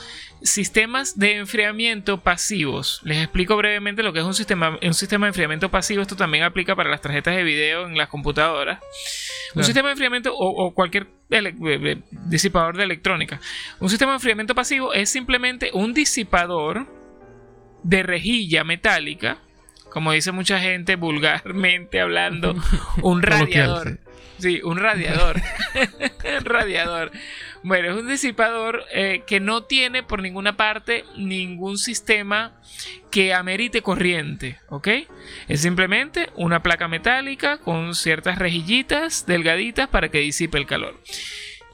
[0.42, 3.00] sistemas de enfriamiento pasivos.
[3.04, 6.00] Les explico brevemente lo que es un sistema, un sistema de enfriamiento pasivo.
[6.00, 8.80] Esto también aplica para las tarjetas de video en las computadoras.
[9.54, 13.38] Un sistema de enfriamiento o, cualquier eh, eh, disipador de electrónica.
[13.80, 16.86] Un sistema de enfriamiento pasivo es simplemente un disipador
[17.82, 19.38] de rejilla metálica,
[19.90, 22.54] como dice mucha gente vulgarmente hablando,
[23.02, 23.98] un radiador.
[24.38, 25.40] Sí, un radiador.
[26.44, 27.10] radiador.
[27.62, 32.60] Bueno, es un disipador eh, que no tiene por ninguna parte ningún sistema
[33.10, 34.88] que amerite corriente, ¿ok?
[35.48, 41.00] Es simplemente una placa metálica con ciertas rejillitas delgaditas para que disipe el calor.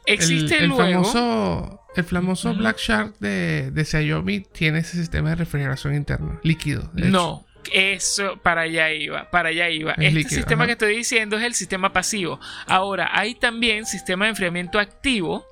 [0.06, 1.04] Existe el, luego...
[1.04, 6.90] Famoso, el famoso Black Shark de, de Xiaomi tiene ese sistema de refrigeración interna, líquido.
[6.94, 9.92] no, Eso, para allá iba, para allá iba.
[9.92, 10.66] Es este líquido, sistema ajá.
[10.66, 12.40] que estoy diciendo es el sistema pasivo.
[12.66, 15.46] Ahora, hay también sistema de enfriamiento activo,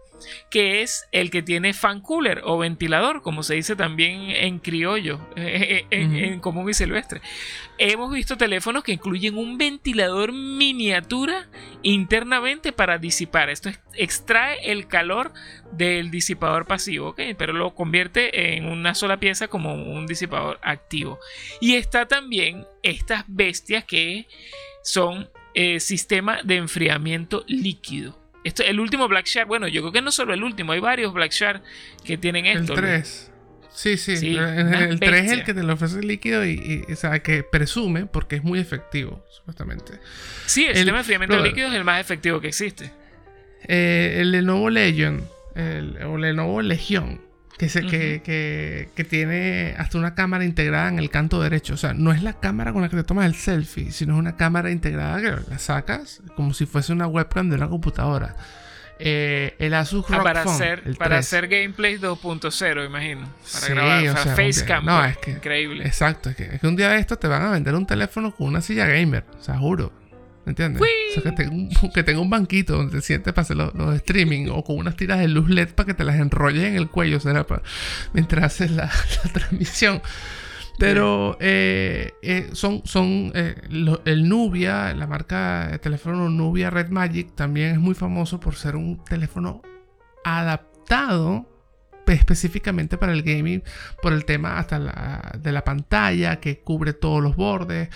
[0.50, 5.20] que es el que tiene fan cooler o ventilador, como se dice también en criollo,
[5.37, 6.16] en, Ujú.
[6.18, 7.20] en común y silvestre.
[7.78, 11.48] Hemos visto teléfonos que incluyen un ventilador miniatura
[11.83, 13.50] internamente para disipar.
[13.50, 15.33] Esto es- extrae el calor
[15.72, 21.18] del disipador pasivo, pero lo convierte en una sola pieza como un disipador activo.
[21.61, 24.26] Y está también estas bestias que
[24.83, 28.19] son eh, sistema de enfriamiento líquido.
[28.44, 31.12] Esto, el último Black Shark, bueno, yo creo que no solo el último, hay varios
[31.12, 31.62] Black Shark
[32.05, 32.74] que tienen El esto.
[32.74, 32.83] Luis.
[32.83, 33.26] 3.
[33.72, 34.16] Sí, sí.
[34.16, 36.96] Sí, el una el 3 es el que te lo ofrece líquido y, y- o
[36.96, 39.92] sea, que presume porque es muy efectivo, supuestamente.
[40.46, 41.50] Sí, el, El- sistema de enfriamiento brother.
[41.53, 42.90] líquido es el más efectivo que existe.
[43.68, 45.22] Eh, el Lenovo Legion,
[45.55, 47.20] el, o Lenovo Legion,
[47.61, 51.75] que, se, que, que, que tiene hasta una cámara integrada en el canto derecho.
[51.75, 54.18] O sea, no es la cámara con la que te tomas el selfie, sino es
[54.18, 58.35] una cámara integrada que la sacas como si fuese una webcam de una computadora.
[58.99, 61.27] Eh, el Asus Ah, ROG para Phone, hacer, el para 3.
[61.27, 63.23] hacer gameplay 2.0, imagino.
[63.53, 64.85] Para Sí, grabar, o o sea, facecam.
[64.87, 65.87] no, es que- Increíble.
[65.87, 68.35] Exacto, es que, es que un día de estos te van a vender un teléfono
[68.35, 69.92] con una silla gamer, o sea, juro.
[70.46, 70.83] ¿Me entiendes?
[70.83, 73.74] O sea, que tenga, un, que tenga un banquito donde te sientes para hacer los,
[73.74, 76.76] los streaming o con unas tiras de luz LED para que te las enrolles en
[76.76, 77.62] el cuello, será pa-
[78.14, 78.85] mientras haces la,
[79.24, 80.00] la transmisión.
[80.79, 86.88] Pero eh, eh, son, son eh, lo- el Nubia, la marca de teléfono Nubia Red
[86.88, 89.61] Magic, también es muy famoso por ser un teléfono
[90.24, 91.46] adaptado
[92.07, 93.62] específicamente para el gaming
[94.03, 97.88] por el tema hasta la, de la pantalla que cubre todos los bordes.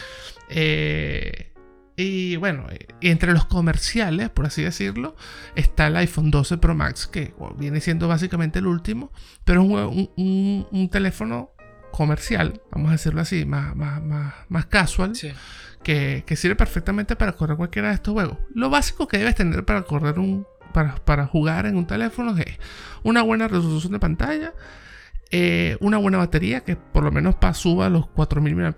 [0.50, 1.52] Eh,
[1.96, 5.14] y bueno, eh, entre los comerciales, por así decirlo,
[5.54, 9.12] está el iPhone 12 Pro Max, que viene siendo básicamente el último,
[9.44, 11.50] pero es un, un- teléfono
[11.92, 15.30] comercial, vamos a decirlo así, más, más, más, más casual, Sí.
[15.84, 18.38] que, que sirve perfectamente para correr cualquiera de estos juegos.
[18.54, 20.46] Lo básico que debes tener para correr un.
[20.72, 22.58] para, para jugar en un teléfono es
[23.04, 24.54] una buena resolución de pantalla,
[25.30, 28.74] eh, una buena batería que por lo menos pa- suba los 4000 mAh.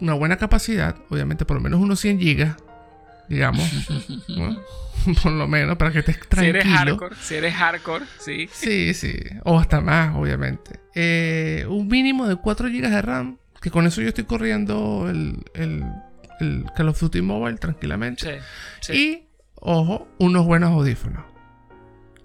[0.00, 2.56] Una buena capacidad, obviamente por lo menos unos 100 GB,
[3.28, 3.68] digamos,
[4.28, 4.56] ¿no?
[5.22, 6.58] por lo menos para que estés Si tranquilo.
[6.60, 8.48] eres hardcore, si eres hardcore, sí.
[8.52, 9.14] Sí, sí.
[9.44, 10.80] O hasta más, obviamente.
[10.94, 13.38] Eh, un mínimo de 4 GB de RAM.
[13.60, 15.84] Que con eso yo estoy corriendo el, el,
[16.40, 18.40] el Call of Duty Mobile tranquilamente.
[18.80, 18.92] Sí, sí.
[18.92, 21.24] Y, ojo, unos buenos audífonos.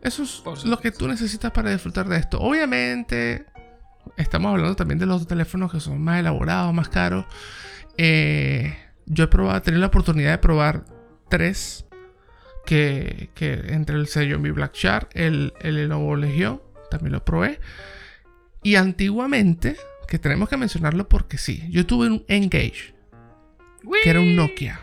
[0.01, 2.39] Eso es lo que tú necesitas para disfrutar de esto.
[2.39, 3.45] Obviamente,
[4.17, 7.25] estamos hablando también de los teléfonos que son más elaborados, más caros.
[7.97, 10.85] Eh, yo he probado, he tenido la oportunidad de probar
[11.29, 11.85] tres.
[12.63, 16.61] Que, que entre el Xiaomi Black Shark, el, el Lenovo Legion,
[16.91, 17.59] también lo probé.
[18.61, 22.93] Y antiguamente, que tenemos que mencionarlo porque sí, yo tuve un Engage
[24.03, 24.79] que era un Nokia.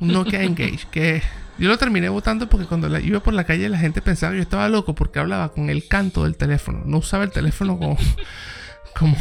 [0.00, 0.86] Un Nokia Engage.
[0.90, 1.22] Que
[1.58, 4.38] yo lo terminé votando porque cuando la- iba por la calle la gente pensaba que
[4.38, 6.82] yo estaba loco porque hablaba con el canto del teléfono.
[6.84, 7.96] No usaba el teléfono como,
[8.98, 9.16] como,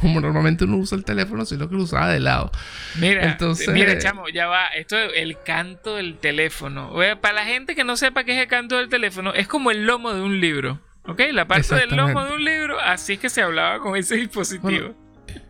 [0.00, 2.50] como normalmente uno usa el teléfono, sino que lo usaba de lado.
[2.98, 4.66] Mira, Entonces- mira, chamo, ya va.
[4.68, 6.92] Esto es el canto del teléfono.
[7.20, 9.86] Para la gente que no sepa qué es el canto del teléfono, es como el
[9.86, 10.80] lomo de un libro.
[11.06, 11.20] ¿Ok?
[11.32, 14.94] La parte del lomo de un libro, así es que se hablaba con ese dispositivo.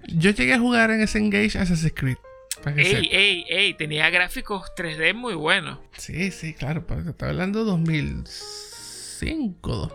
[0.09, 2.17] Yo llegué a jugar en ese Engage Assassin's Creed.
[2.63, 5.79] Para que ey, ey, ey, tenía gráficos 3D muy buenos.
[5.97, 6.85] Sí, sí, claro.
[6.85, 9.91] Te estaba hablando 2005,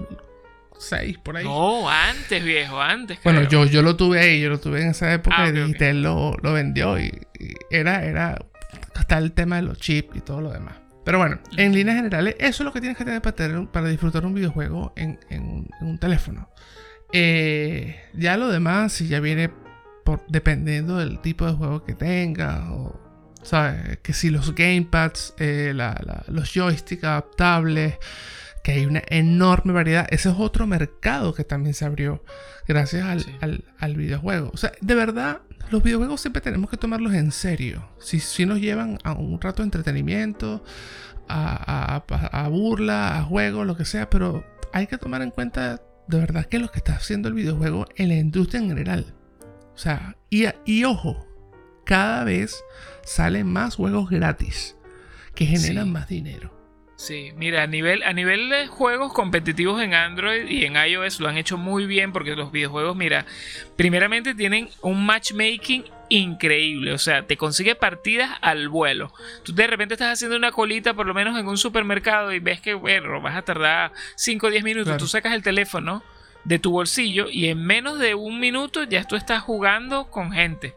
[0.73, 1.43] 2006, por ahí.
[1.45, 3.19] No, antes, viejo, antes.
[3.23, 3.65] Bueno, creo.
[3.65, 5.63] yo, yo lo tuve ahí, yo lo tuve en esa época Ah, y ok, ok.
[5.67, 7.05] Digital lo, lo vendió y,
[7.39, 8.37] y era, era
[8.95, 10.75] hasta el tema de los chips y todo lo demás.
[11.03, 13.87] Pero bueno, en líneas generales, eso es lo que tienes que tener para, tener- para
[13.89, 16.49] disfrutar un videojuego en, en un teléfono.
[17.13, 19.49] Eh, ya lo demás, si ya viene
[20.05, 22.97] por, dependiendo del tipo de juego que tengas, o,
[23.43, 23.97] ¿sabes?
[24.01, 27.95] Que si los gamepads, eh, la- la- los joysticks adaptables,
[28.63, 30.07] que hay una enorme variedad.
[30.09, 32.23] Ese es otro mercado que también se abrió
[32.67, 33.31] gracias al, Sí.
[33.41, 34.49] al- al videojuego.
[34.53, 37.87] O sea, de verdad, los videojuegos siempre tenemos que tomarlos en serio.
[37.99, 40.63] Si, si nos llevan a un rato de entretenimiento,
[41.27, 45.81] a, a- a burla, a juego, lo que sea, pero hay que tomar en cuenta
[46.07, 49.13] de verdad que lo que está haciendo el videojuego en la industria en general.
[49.75, 51.27] O sea, y, y ojo,
[51.85, 52.63] cada vez
[53.03, 54.75] salen más juegos gratis
[55.35, 55.91] que generan Sí.
[55.91, 56.55] más dinero.
[56.97, 61.27] Sí, mira, a nivel, a nivel de juegos competitivos en Android y en iOS lo
[61.27, 63.25] han hecho muy bien porque los videojuegos, mira,
[63.75, 69.11] primeramente tienen un matchmaking increíble, o sea, te consigue partidas al vuelo.
[69.43, 72.61] Tú de repente estás haciendo una colita por lo menos en un supermercado y ves
[72.61, 74.99] que, bueno, vas a tardar 5 o 10 minutos, Claro.
[74.99, 76.01] tú sacas el teléfono
[76.45, 80.75] de tu bolsillo y en menos de un minuto ya tú estás jugando con gente.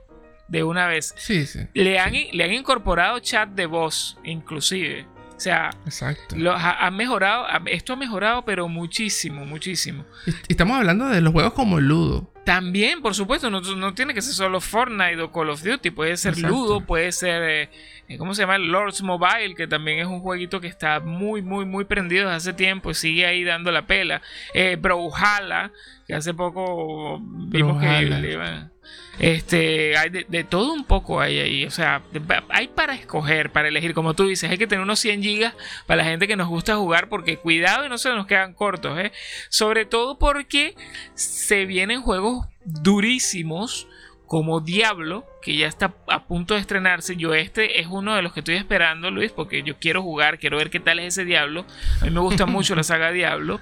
[0.49, 1.15] de una vez.
[1.19, 1.61] Sí, sí.
[1.75, 5.07] Le han, le han incorporado chat de voz, inclusive.
[5.37, 6.35] O sea, Exacto.
[6.37, 10.05] lo, ha, ha mejorado, esto ha mejorado, pero muchísimo, muchísimo.
[10.49, 12.33] Estamos hablando de los juegos como el Ludo.
[12.45, 16.17] También, por supuesto, no, no tiene que ser solo Fortnite o Call of Duty, puede
[16.17, 16.57] ser Exacto.
[16.57, 17.71] Ludo, puede ser, eh,
[18.17, 18.57] ¿cómo se llama?
[18.59, 22.53] Lords Mobile, que también es un jueguito que está muy, muy, muy prendido desde hace
[22.55, 24.23] tiempo y sigue ahí dando la pela.
[24.55, 25.73] Eh, Brawlhalla,
[26.07, 28.29] que hace poco vimos que Brawlhalla.
[28.29, 28.73] iban-
[29.19, 32.03] Este, hay de, de todo un poco hay ahí, o sea,
[32.51, 35.55] hay para escoger, para elegir, como tú dices, hay que tener unos 100 gigas
[35.87, 38.97] para la gente que nos gusta jugar, porque cuidado y no se nos quedan cortos,
[38.99, 39.11] ¿eh?
[39.51, 40.75] Sobre todo porque
[41.15, 43.89] se vienen juegos durísimos
[44.29, 47.17] como Diablo, que ya está a punto de estrenarse.
[47.17, 50.59] Yo este es uno de los que estoy esperando, Luis, porque yo quiero jugar, quiero
[50.59, 51.65] ver qué tal es ese Diablo.
[52.01, 53.61] A mí me gusta mucho la saga Diablo.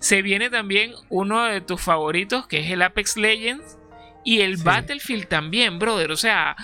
[0.00, 3.76] Se viene también uno de tus favoritos, que es el Apex Legends,
[4.24, 4.64] y el Sí.
[4.64, 6.10] Battlefield también, brother.
[6.10, 6.56] O sea,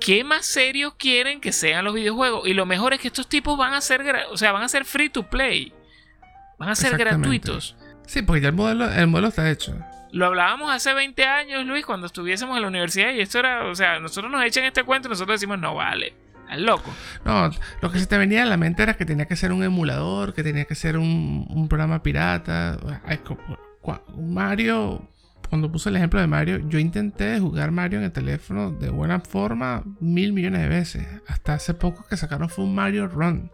[0.00, 2.46] ¿qué más serios quieren que sean los videojuegos?
[2.46, 4.84] Y lo mejor es que estos tipos van a ser, o sea, van a ser
[4.84, 5.72] free to play.
[6.58, 7.76] Van a ser gratuitos.
[8.06, 9.74] Sí, porque ya el modelo, el modelo está hecho.
[10.14, 13.74] Lo hablábamos hace 20 años, Luis, cuando estuviésemos en la universidad y esto era, o
[13.74, 16.14] sea, nosotros nos echan este cuento y nosotros decimos, no vale,
[16.48, 16.94] al loco.
[17.24, 17.50] No,
[17.82, 20.32] lo que se te venía a la mente era que tenía que ser un emulador,
[20.32, 22.78] que tenía que ser un, un programa pirata.
[24.16, 25.08] Mario,
[25.50, 29.18] cuando puse el ejemplo de Mario, yo intenté jugar Mario en el teléfono de buena
[29.18, 31.06] forma mil millones de veces.
[31.26, 33.50] Hasta hace poco que sacaron fue un Mario Run.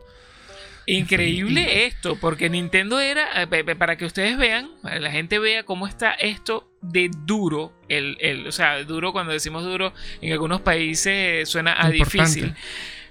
[0.99, 5.63] Increíble esto, porque Nintendo era, eh, para que ustedes vean, para que la gente vea
[5.65, 10.61] cómo está esto de duro, el, el- o sea, duro cuando decimos duro, en algunos
[10.63, 12.19] países eh, suena a Importante.
[12.19, 12.55] difícil.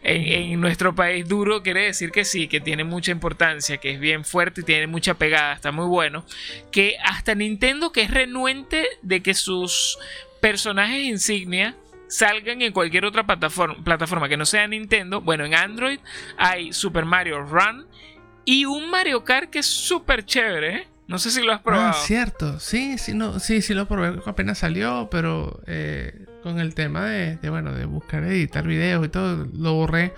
[0.02, 0.22] En,
[0.54, 4.24] en nuestro país duro quiere decir que sí, que tiene mucha importancia, que es bien
[4.24, 6.26] fuerte y tiene mucha pegada, está muy bueno.
[6.72, 9.98] Que hasta Nintendo, que es renuente de que sus
[10.40, 11.76] personajes insignia
[12.10, 15.22] salgan en cualquier otra plataforma, plataforma que no sea Nintendo.
[15.22, 16.00] Bueno, en Android
[16.38, 17.88] hay Super Mario Run
[18.44, 20.76] y un Mario Kart que es súper chévere.
[20.76, 20.88] ¿eh?
[21.08, 21.90] No sé si lo has probado.
[21.90, 22.60] Ah, cierto.
[22.60, 27.38] Sí, sí, no, sí, sí lo probé apenas salió, pero eh, con el tema de,
[27.38, 30.14] de, bueno, de buscar editar videos y todo, lo borré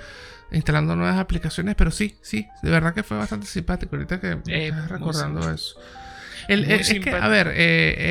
[0.52, 4.42] instalando nuevas aplicaciones, pero sí, sí, de verdad que fue bastante simpático ahorita que me
[4.48, 5.80] Eh, estás recordando eso.
[6.50, 7.54] El- es que, a ver, eh,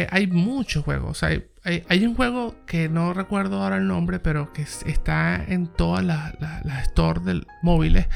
[0.03, 1.23] eh, hay muchos juegos.
[1.23, 5.43] hay, hay- hay un juego que no recuerdo ahora el nombre, pero que es- está
[5.47, 8.07] en todas las las- las stores del móviles,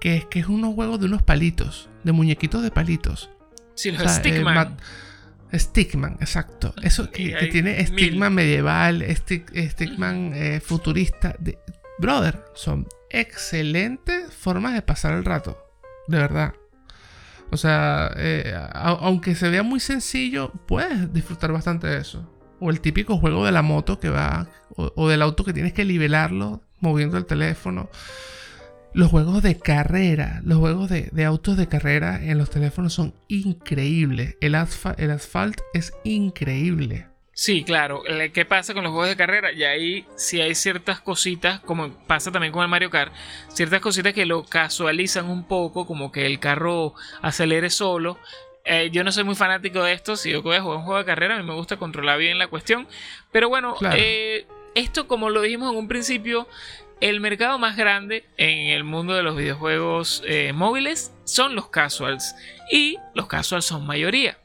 [0.00, 3.30] que es que es unos juegos de unos palitos, de muñequitos de palitos.
[3.74, 4.54] Sí, los O sea, eh, Stickman.
[4.54, 4.80] Mat-
[5.52, 6.74] Stickman, exacto.
[6.82, 7.86] Eso Y que, tiene mil.
[7.86, 11.34] Stickman medieval, Stick- Stickman eh, futurista.
[11.38, 11.58] de-
[11.98, 15.58] brother, son excelentes formas de pasar el rato.
[16.08, 16.54] De verdad.
[17.50, 22.30] O sea, eh, a- aunque se vea muy sencillo, puedes disfrutar bastante de eso.
[22.60, 25.84] O el típico juego de la moto que va, o, del auto que tienes que
[25.84, 27.88] nivelarlo moviendo el teléfono.
[28.92, 34.36] Los juegos de carrera, los juegos de, autos de carrera en los teléfonos son increíbles.
[34.40, 37.06] El, asfa- el asfalt es increíble.
[37.32, 38.02] Sí, claro.
[38.06, 39.52] Eh, ¿Qué pasa con los juegos de carrera?
[39.52, 43.12] Y ahí sí hay ciertas cositas, como pasa también con el Mario Kart,
[43.48, 46.92] ciertas cositas que lo casualizan un poco, como que el carro
[47.22, 48.18] acelere solo.
[48.72, 50.14] Eh, yo no soy muy fanático de esto.
[50.16, 52.38] Si yo voy a jugar un juego de carrera, a mí me gusta controlar bien
[52.38, 52.86] la cuestión.
[53.32, 53.96] Pero bueno, Claro.
[53.98, 56.46] eh, esto, como lo dijimos en un principio,
[57.00, 62.36] el mercado más grande en el mundo de los videojuegos eh, móviles son los casuals.
[62.70, 64.38] Y los casuals son mayoría.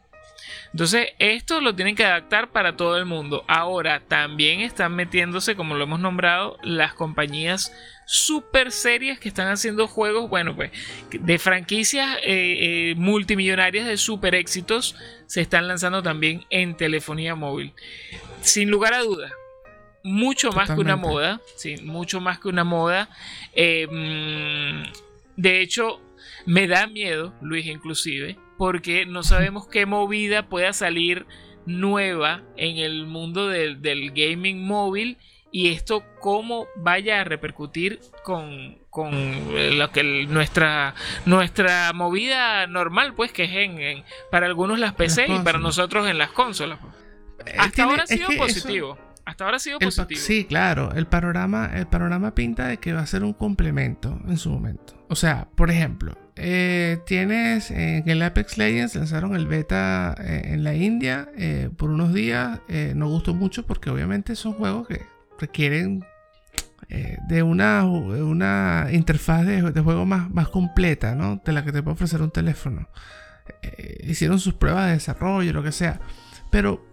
[0.76, 3.46] Entonces, esto lo tienen que adaptar para todo el mundo.
[3.48, 7.72] Ahora, también están metiéndose, como lo hemos nombrado, las compañías
[8.06, 10.72] super serias que están haciendo juegos, bueno, pues,
[11.12, 17.72] de franquicias eh, eh, multimillonarias de super éxitos, se están lanzando también en telefonía móvil.
[18.42, 19.32] Sin lugar a dudas,
[20.04, 23.08] mucho más que una moda, sí, mucho más que una moda.
[23.54, 24.92] Eh, mm,
[25.38, 26.02] de hecho,
[26.46, 31.26] me da miedo, Luis, inclusive, porque no sabemos qué movida pueda salir
[31.66, 35.18] nueva en el mundo del, del gaming móvil
[35.52, 39.12] y esto cómo vaya a repercutir con, con
[39.78, 40.94] lo que el- nuestra
[41.26, 46.08] nuestra movida normal pues que es en, en- para algunos las PC y para nosotros
[46.08, 46.80] en las consolas.
[47.46, 50.92] Eh, hasta tiene- ahora ha sido eso- positivo hasta ahora ha sido positivo sí, claro.
[50.94, 54.94] El panorama, el panorama pinta de que va a ser un complemento en su momento.
[55.10, 60.64] O sea, por ejemplo, eh, tienes en el Apex Legends lanzaron el beta eh, en
[60.64, 62.60] la India eh, por unos días.
[62.68, 65.02] eh, no gustó mucho porque obviamente son juegos que
[65.40, 66.04] requieren
[66.90, 71.42] eh, de una, interfaz de, juego más, más completa, ¿no?
[71.44, 72.90] De la que te puede ofrecer un teléfono.
[73.64, 76.00] Eh, hicieron sus pruebas de desarrollo, lo que sea.
[76.52, 76.86] Pero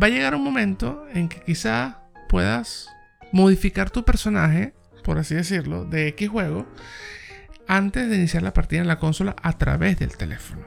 [0.00, 1.96] va a llegar un momento en que quizás
[2.28, 2.88] puedas
[3.32, 6.66] modificar tu personaje, por así decirlo, de X juego,
[7.66, 10.66] antes de iniciar la partida en la consola a través del teléfono.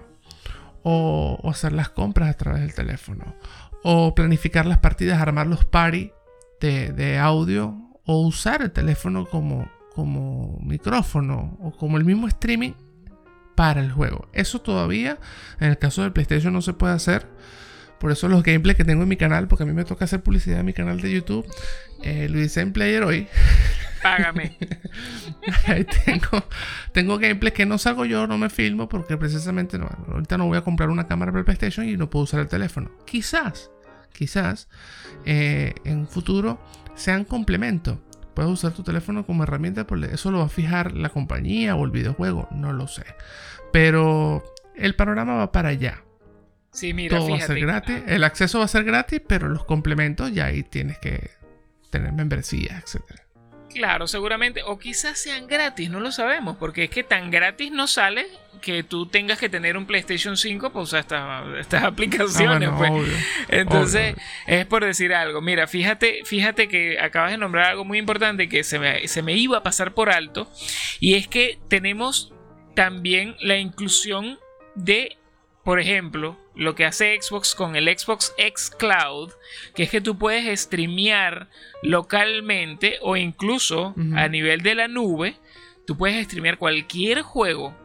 [0.84, 3.36] O, hacer las compras a través del teléfono.
[3.84, 6.12] O planificar las partidas, armar los party
[6.60, 7.76] de, audio.
[8.06, 12.74] O usar el teléfono como, como micrófono o como el mismo streaming
[13.56, 14.30] para el juego.
[14.34, 15.18] Eso todavía,
[15.60, 17.28] en el caso del PlayStation, no se puede hacer.
[18.00, 20.22] Por eso los gameplays que tengo en mi canal, porque a mí me toca hacer
[20.22, 21.45] publicidad en mi canal de YouTube,
[22.04, 23.28] eh, lo hice en Player hoy.
[24.16, 24.58] Págame.
[26.05, 26.43] tengo,
[26.91, 30.58] tengo gameplays que no salgo yo, no me filmo, porque precisamente no, ahorita no voy
[30.58, 32.91] a comprar una cámara para el PlayStation y no puedo usar el teléfono.
[33.05, 33.72] Quizás,
[34.14, 34.70] quizás
[35.26, 36.62] eh, en un futuro
[36.95, 38.01] sean complemento.
[38.34, 41.86] Puedes usar tu teléfono como herramienta, porque eso lo va a fijar la compañía o
[41.86, 43.05] el videojuego, no lo sé.
[43.74, 44.43] Pero
[44.76, 46.03] el panorama va para allá.
[46.72, 49.66] Sí, mira, Todo va a ser gratis, el acceso va a ser gratis, pero los
[49.66, 51.32] complementos ya ahí tienes que
[51.89, 53.26] tener membresías, etcétera.
[53.78, 57.86] Claro, seguramente, o quizás sean gratis, no lo sabemos, porque es que tan gratis no
[57.86, 58.25] sale
[58.59, 61.05] que tú tengas que tener un PlayStation 5 para usar
[61.59, 62.69] estas, aplicaciones.
[62.71, 62.91] Ah, pues.
[63.49, 64.15] Entonces,
[64.47, 65.41] es por decir algo.
[65.41, 69.34] Mira, fíjate, fíjate que acabas de nombrar algo muy importante que se me, se me
[69.34, 70.51] iba a pasar por alto,
[70.99, 72.34] y es que tenemos
[72.73, 74.39] también la inclusión
[74.73, 75.17] de,
[75.63, 79.32] por ejemplo, lo que hace Xbox con el Xbox X Cloud,
[79.76, 81.47] que es que tú puedes streamear
[81.84, 85.38] localmente o incluso a nivel de la nube,
[85.86, 87.76] tú puedes streamear cualquier juego.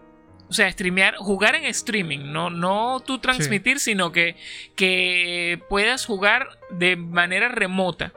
[0.49, 4.37] O sea, streamear, jugar en streaming, no, no tú transmitir, sino que,
[4.75, 8.13] que puedas jugar de manera remota,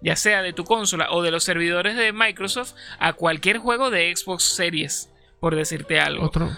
[0.00, 4.14] ya sea de tu consola o de los servidores de Microsoft, a cualquier juego de
[4.14, 6.26] Xbox Series, por decirte algo.
[6.26, 6.50] Otro,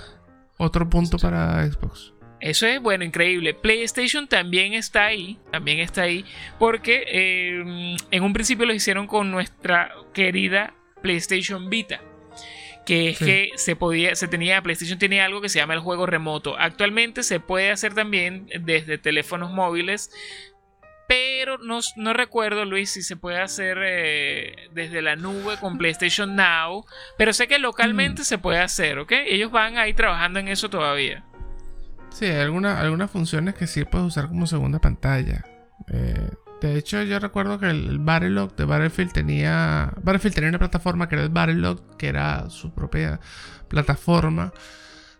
[0.59, 2.11] otro punto para Xbox.
[2.43, 3.55] Eso es bueno, increíble.
[3.55, 6.24] PlayStation también está ahí, también está ahí,
[6.59, 12.01] porque eh, en un principio lo hicieron con nuestra querida PlayStation Vita.
[12.84, 16.05] Que es que se podía, se tenía, PlayStation tenía algo que se llama el juego
[16.05, 16.59] remoto.
[16.59, 20.11] Actualmente se puede hacer también desde teléfonos móviles
[21.07, 26.36] pero no, no, recuerdo, Luis, si se puede hacer eh, desde la nube con PlayStation
[26.36, 26.86] Now.
[27.18, 28.24] Pero sé que localmente mm.
[28.24, 29.12] se puede hacer, ¿ok?
[29.26, 31.22] Ellos van ahí trabajando en eso todavía.
[32.14, 35.44] Sí, hay algunas funciones que sí puedes usar como segunda pantalla.
[35.88, 39.92] Eh, de hecho, yo recuerdo que el Battlelog de Battlefield tenía.
[40.02, 43.18] Battlefield tenía una plataforma que era el Battlelog, que era su propia
[43.68, 44.52] plataforma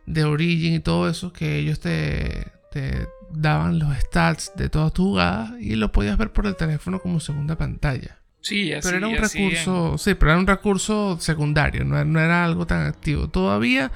[0.07, 5.07] de Origin y todo eso, que ellos te, te daban los stats de todas tus
[5.07, 8.18] jugadas y lo podías ver por el teléfono como segunda pantalla.
[8.40, 12.45] Sí, así, pero era un recurso, sí, pero era un recurso secundario, no, no era
[12.45, 13.28] algo tan activo.
[13.28, 13.93] Todavía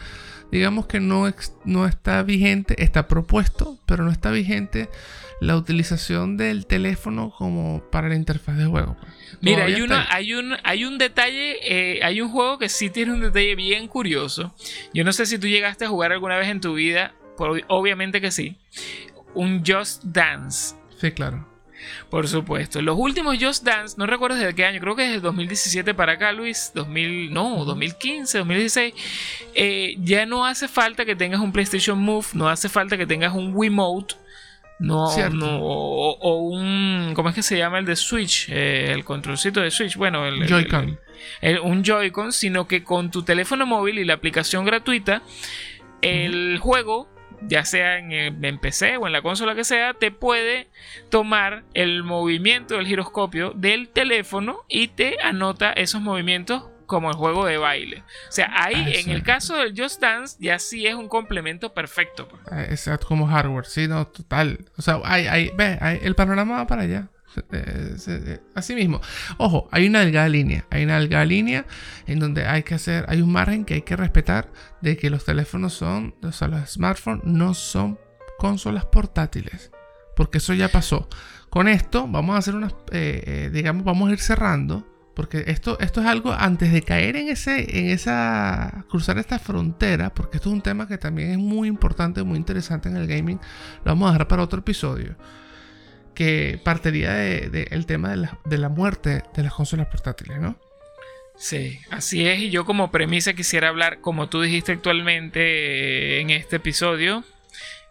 [0.57, 1.33] digamos que no,
[1.65, 4.89] no está vigente, está propuesto, pero no está vigente
[5.41, 8.97] la utilización del teléfono como para la interfaz de juego.
[8.99, 9.13] Pues.
[9.43, 13.13] Mira, hay, una, hay, un, hay un detalle, eh, hay un juego que sí tiene
[13.13, 14.55] un detalle bien curioso.
[14.95, 17.15] Yo no sé si tú llegaste a jugar alguna vez en tu vida,
[17.69, 18.57] obviamente que sí.
[19.35, 20.75] Un Just Dance.
[20.99, 21.47] Sí, claro.
[22.11, 22.81] Por supuesto.
[22.83, 26.13] Los últimos Just Dance, no recuerdo desde qué año, creo que es el 2017 para
[26.13, 26.73] acá, Luis.
[26.75, 28.95] 2000, no, 2015, 2016.
[29.55, 33.35] Eh, ya no hace falta que tengas un PlayStation Move, no hace falta que tengas
[33.35, 34.15] un Wiimote.
[34.79, 37.13] No, no o, un.
[37.15, 38.49] ¿Cómo es que se llama el de Switch?
[38.51, 39.97] Eh, el controlcito de Switch.
[39.97, 40.47] Bueno, el.
[40.47, 40.99] Joy-Con.
[41.63, 45.23] un Joy-Con, sino que con tu teléfono móvil y la aplicación gratuita,
[46.03, 47.09] el juego
[47.43, 50.69] ya sea en, PC o en la consola que sea, te puede
[51.11, 57.45] tomar el movimiento del giroscopio del teléfono y te anota esos movimientos como el juego
[57.45, 58.05] de baile.
[58.29, 61.75] O sea, ahí ah, en el caso del Just Dance ya sí es un complemento
[61.75, 62.29] perfecto.
[62.29, 62.43] Pues.
[62.51, 64.67] Ah, exacto, como hardware, sí, no, total.
[64.79, 67.09] O sea, hay, ve, el panorama va para allá.
[68.55, 69.01] Así mismo.
[69.39, 70.67] Ojo, hay una delgada línea.
[70.71, 71.67] Hay una delgada línea
[72.07, 75.25] en donde hay que hacer, hay un margen que hay que respetar de que los
[75.25, 77.99] teléfonos son, o sea, los smartphones no son
[78.39, 79.71] consolas portátiles.
[80.15, 81.09] Porque eso ya pasó.
[81.51, 84.87] Con esto vamos a hacer unas, eh, eh, digamos, vamos a ir cerrando.
[85.15, 90.13] Porque esto, esto es algo antes de caer en ese, en esa, cruzar esta frontera,
[90.13, 93.41] porque esto es un tema que también es muy importante, muy interesante en el gaming.
[93.83, 95.17] Lo vamos a dejar para otro episodio
[96.17, 100.59] que partiría del de, tema de la, de la, muerte de las consolas portátiles, ¿no?
[101.37, 102.41] Sí, así es.
[102.41, 107.23] Y yo como premisa quisiera hablar, como tú dijiste actualmente eh, en este episodio,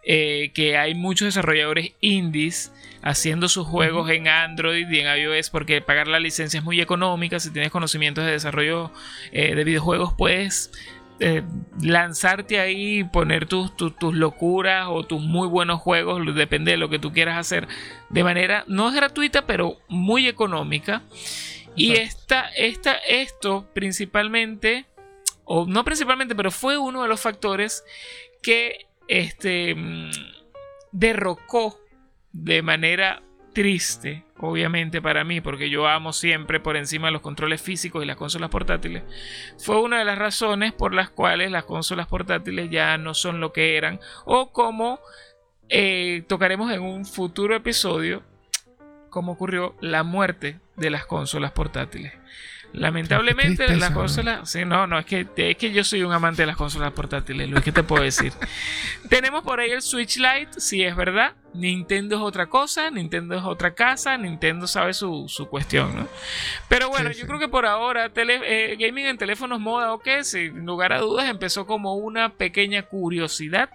[0.02, 2.72] eh, que hay muchos desarrolladores indies
[3.02, 7.38] haciendo sus juegos en Android y en iOS porque pagar la licencia es muy económica.
[7.38, 8.90] Si tienes conocimientos de desarrollo
[9.30, 10.72] eh, de videojuegos, puedes
[11.18, 11.42] eh,
[11.80, 16.98] lanzarte ahí, poner tus, tus, locuras o tus muy buenos juegos, depende de lo que
[16.98, 17.66] tú quieras hacer,
[18.10, 21.02] de manera no es gratuita, pero muy económica.
[21.74, 24.84] Y esta, esta, esto principalmente,
[25.44, 27.82] o no principalmente, pero fue uno de los factores
[28.42, 30.10] que este, mm,
[30.92, 31.78] derrocó
[32.32, 33.22] de manera
[33.54, 38.06] triste, obviamente para mí, porque yo amo siempre por encima de los controles físicos y
[38.06, 39.02] las consolas portátiles,
[39.58, 43.52] fue una de las razones por las cuales las consolas portátiles ya no son lo
[43.52, 45.00] que eran, o como
[45.68, 48.22] eh, tocaremos en un futuro episodio,
[49.10, 52.12] como ocurrió la muerte de las consolas portátiles.
[52.72, 56.46] Lamentablemente las consolas, sí, no, no, es que, es que yo soy un amante de
[56.46, 58.32] las consolas portátiles, Luis, ¿qué te puedo decir?
[59.08, 61.34] Tenemos por ahí el Switch Lite, sí es verdad.
[61.54, 66.08] Nintendo es otra cosa, Nintendo es otra casa, Nintendo sabe su, cuestión, ¿no?
[66.68, 70.92] Pero bueno, yo creo que por ahora eh, gaming en teléfonos moda, ok, sin lugar
[70.92, 73.70] a dudas empezó como una pequeña curiosidad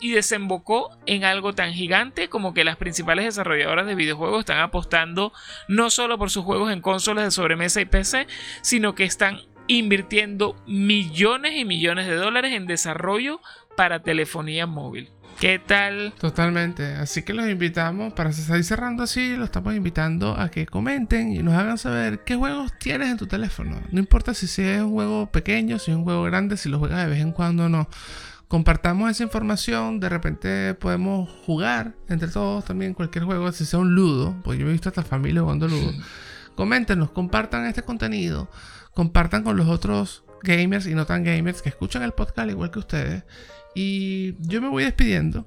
[0.00, 5.32] y desembocó en algo tan gigante como que las principales desarrolladoras de videojuegos están apostando
[5.68, 8.26] no solo por sus juegos en consolas de sobremesa y PC,
[8.62, 13.40] sino que están invirtiendo millones y millones de dólares en desarrollo
[13.76, 15.10] para telefonía móvil.
[15.40, 16.14] ¿Qué tal?
[16.18, 16.94] Totalmente.
[16.94, 21.38] Así que los invitamos, para seguir cerrando así, los estamos invitando a que comenten y
[21.44, 23.80] nos hagan saber qué juegos tienes en tu teléfono.
[23.92, 27.04] No importa si es un juego pequeño, si es un juego grande, si lo juegas
[27.04, 27.88] de vez en cuando o no
[28.48, 33.94] compartamos esa información, de repente podemos jugar entre todos también cualquier juego, si sea un
[33.94, 35.92] ludo, porque yo he visto a esta familia jugando ludo.
[36.56, 38.50] Coméntenos, compartan este contenido,
[38.94, 42.78] compartan con los otros gamers y no tan gamers que escuchan el podcast igual que
[42.78, 43.24] ustedes.
[43.74, 45.46] Y yo me voy despidiendo.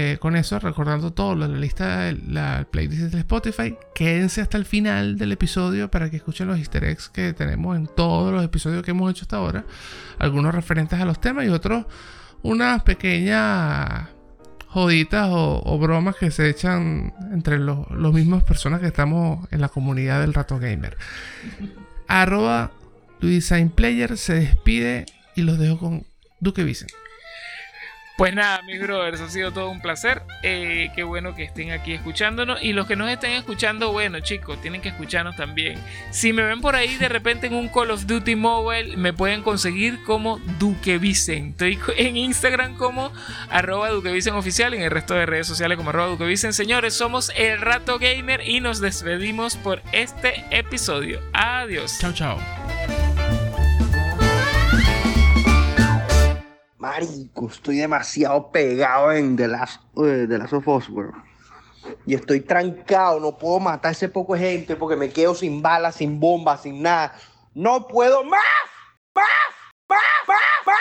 [0.00, 4.40] Eh, con eso, recordando todo lo de la lista de la playlist de Spotify, quédense
[4.40, 8.32] hasta el final del episodio para que escuchen los easter eggs que tenemos en todos
[8.32, 9.64] los episodios que hemos hecho hasta ahora.
[10.20, 11.86] Algunos referentes a los temas y otros
[12.42, 14.08] unas pequeñas
[14.66, 19.68] joditas o, bromas que se echan entre los, los mismas personas que estamos en la
[19.68, 20.96] comunidad del Rato Gamer.
[22.06, 22.72] Arroba
[23.74, 26.06] Player se despide y los dejo con
[26.40, 26.88] Duque Vicen.
[28.18, 30.22] Pues nada, mis brothers, ha sido todo un placer.
[30.42, 32.60] Eh, qué bueno que estén aquí escuchándonos.
[32.60, 35.78] Y los que nos estén escuchando, bueno, chicos, tienen que escucharnos también.
[36.10, 39.44] Si me ven por ahí de repente en un Call of Duty Mobile, me pueden
[39.44, 41.50] conseguir como Duque Vicen.
[41.50, 43.12] Estoy en Instagram como
[43.50, 46.52] arroba Duque Vicen oficial, en el resto de redes sociales como arroba Duque Vicen.
[46.52, 51.20] Señores, somos el Rato Gamer y nos despedimos por este episodio.
[51.32, 51.96] Adiós.
[52.00, 52.57] Chao, chao.
[56.88, 61.12] Marico, estoy demasiado pegado en The Last, uh, The Last of Us, bro.
[62.06, 65.60] Y estoy trancado, no puedo matar a ese poco de gente porque me quedo sin
[65.60, 67.14] balas, sin bombas, sin nada.
[67.52, 68.40] ¡No puedo más!
[69.14, 69.26] ¡Más!
[69.90, 69.98] ¡Más!
[70.26, 70.38] ¡Más!
[70.66, 70.78] ¡Más!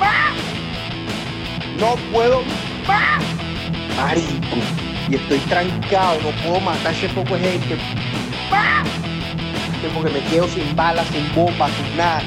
[0.00, 0.36] ¡Más!
[1.78, 2.42] No puedo
[2.84, 3.22] más.
[3.96, 7.78] Marico y estoy trancado, no puedo matar ese poco de gente.
[9.94, 12.22] Porque me quedo sin balas, sin bombas, sin nada.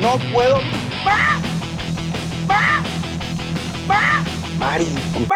[0.00, 0.60] No puedo.
[1.06, 1.38] ¡Ah!
[2.48, 2.82] ¡Ah!
[3.88, 4.24] ¡Ah!
[4.58, 5.34] Marico.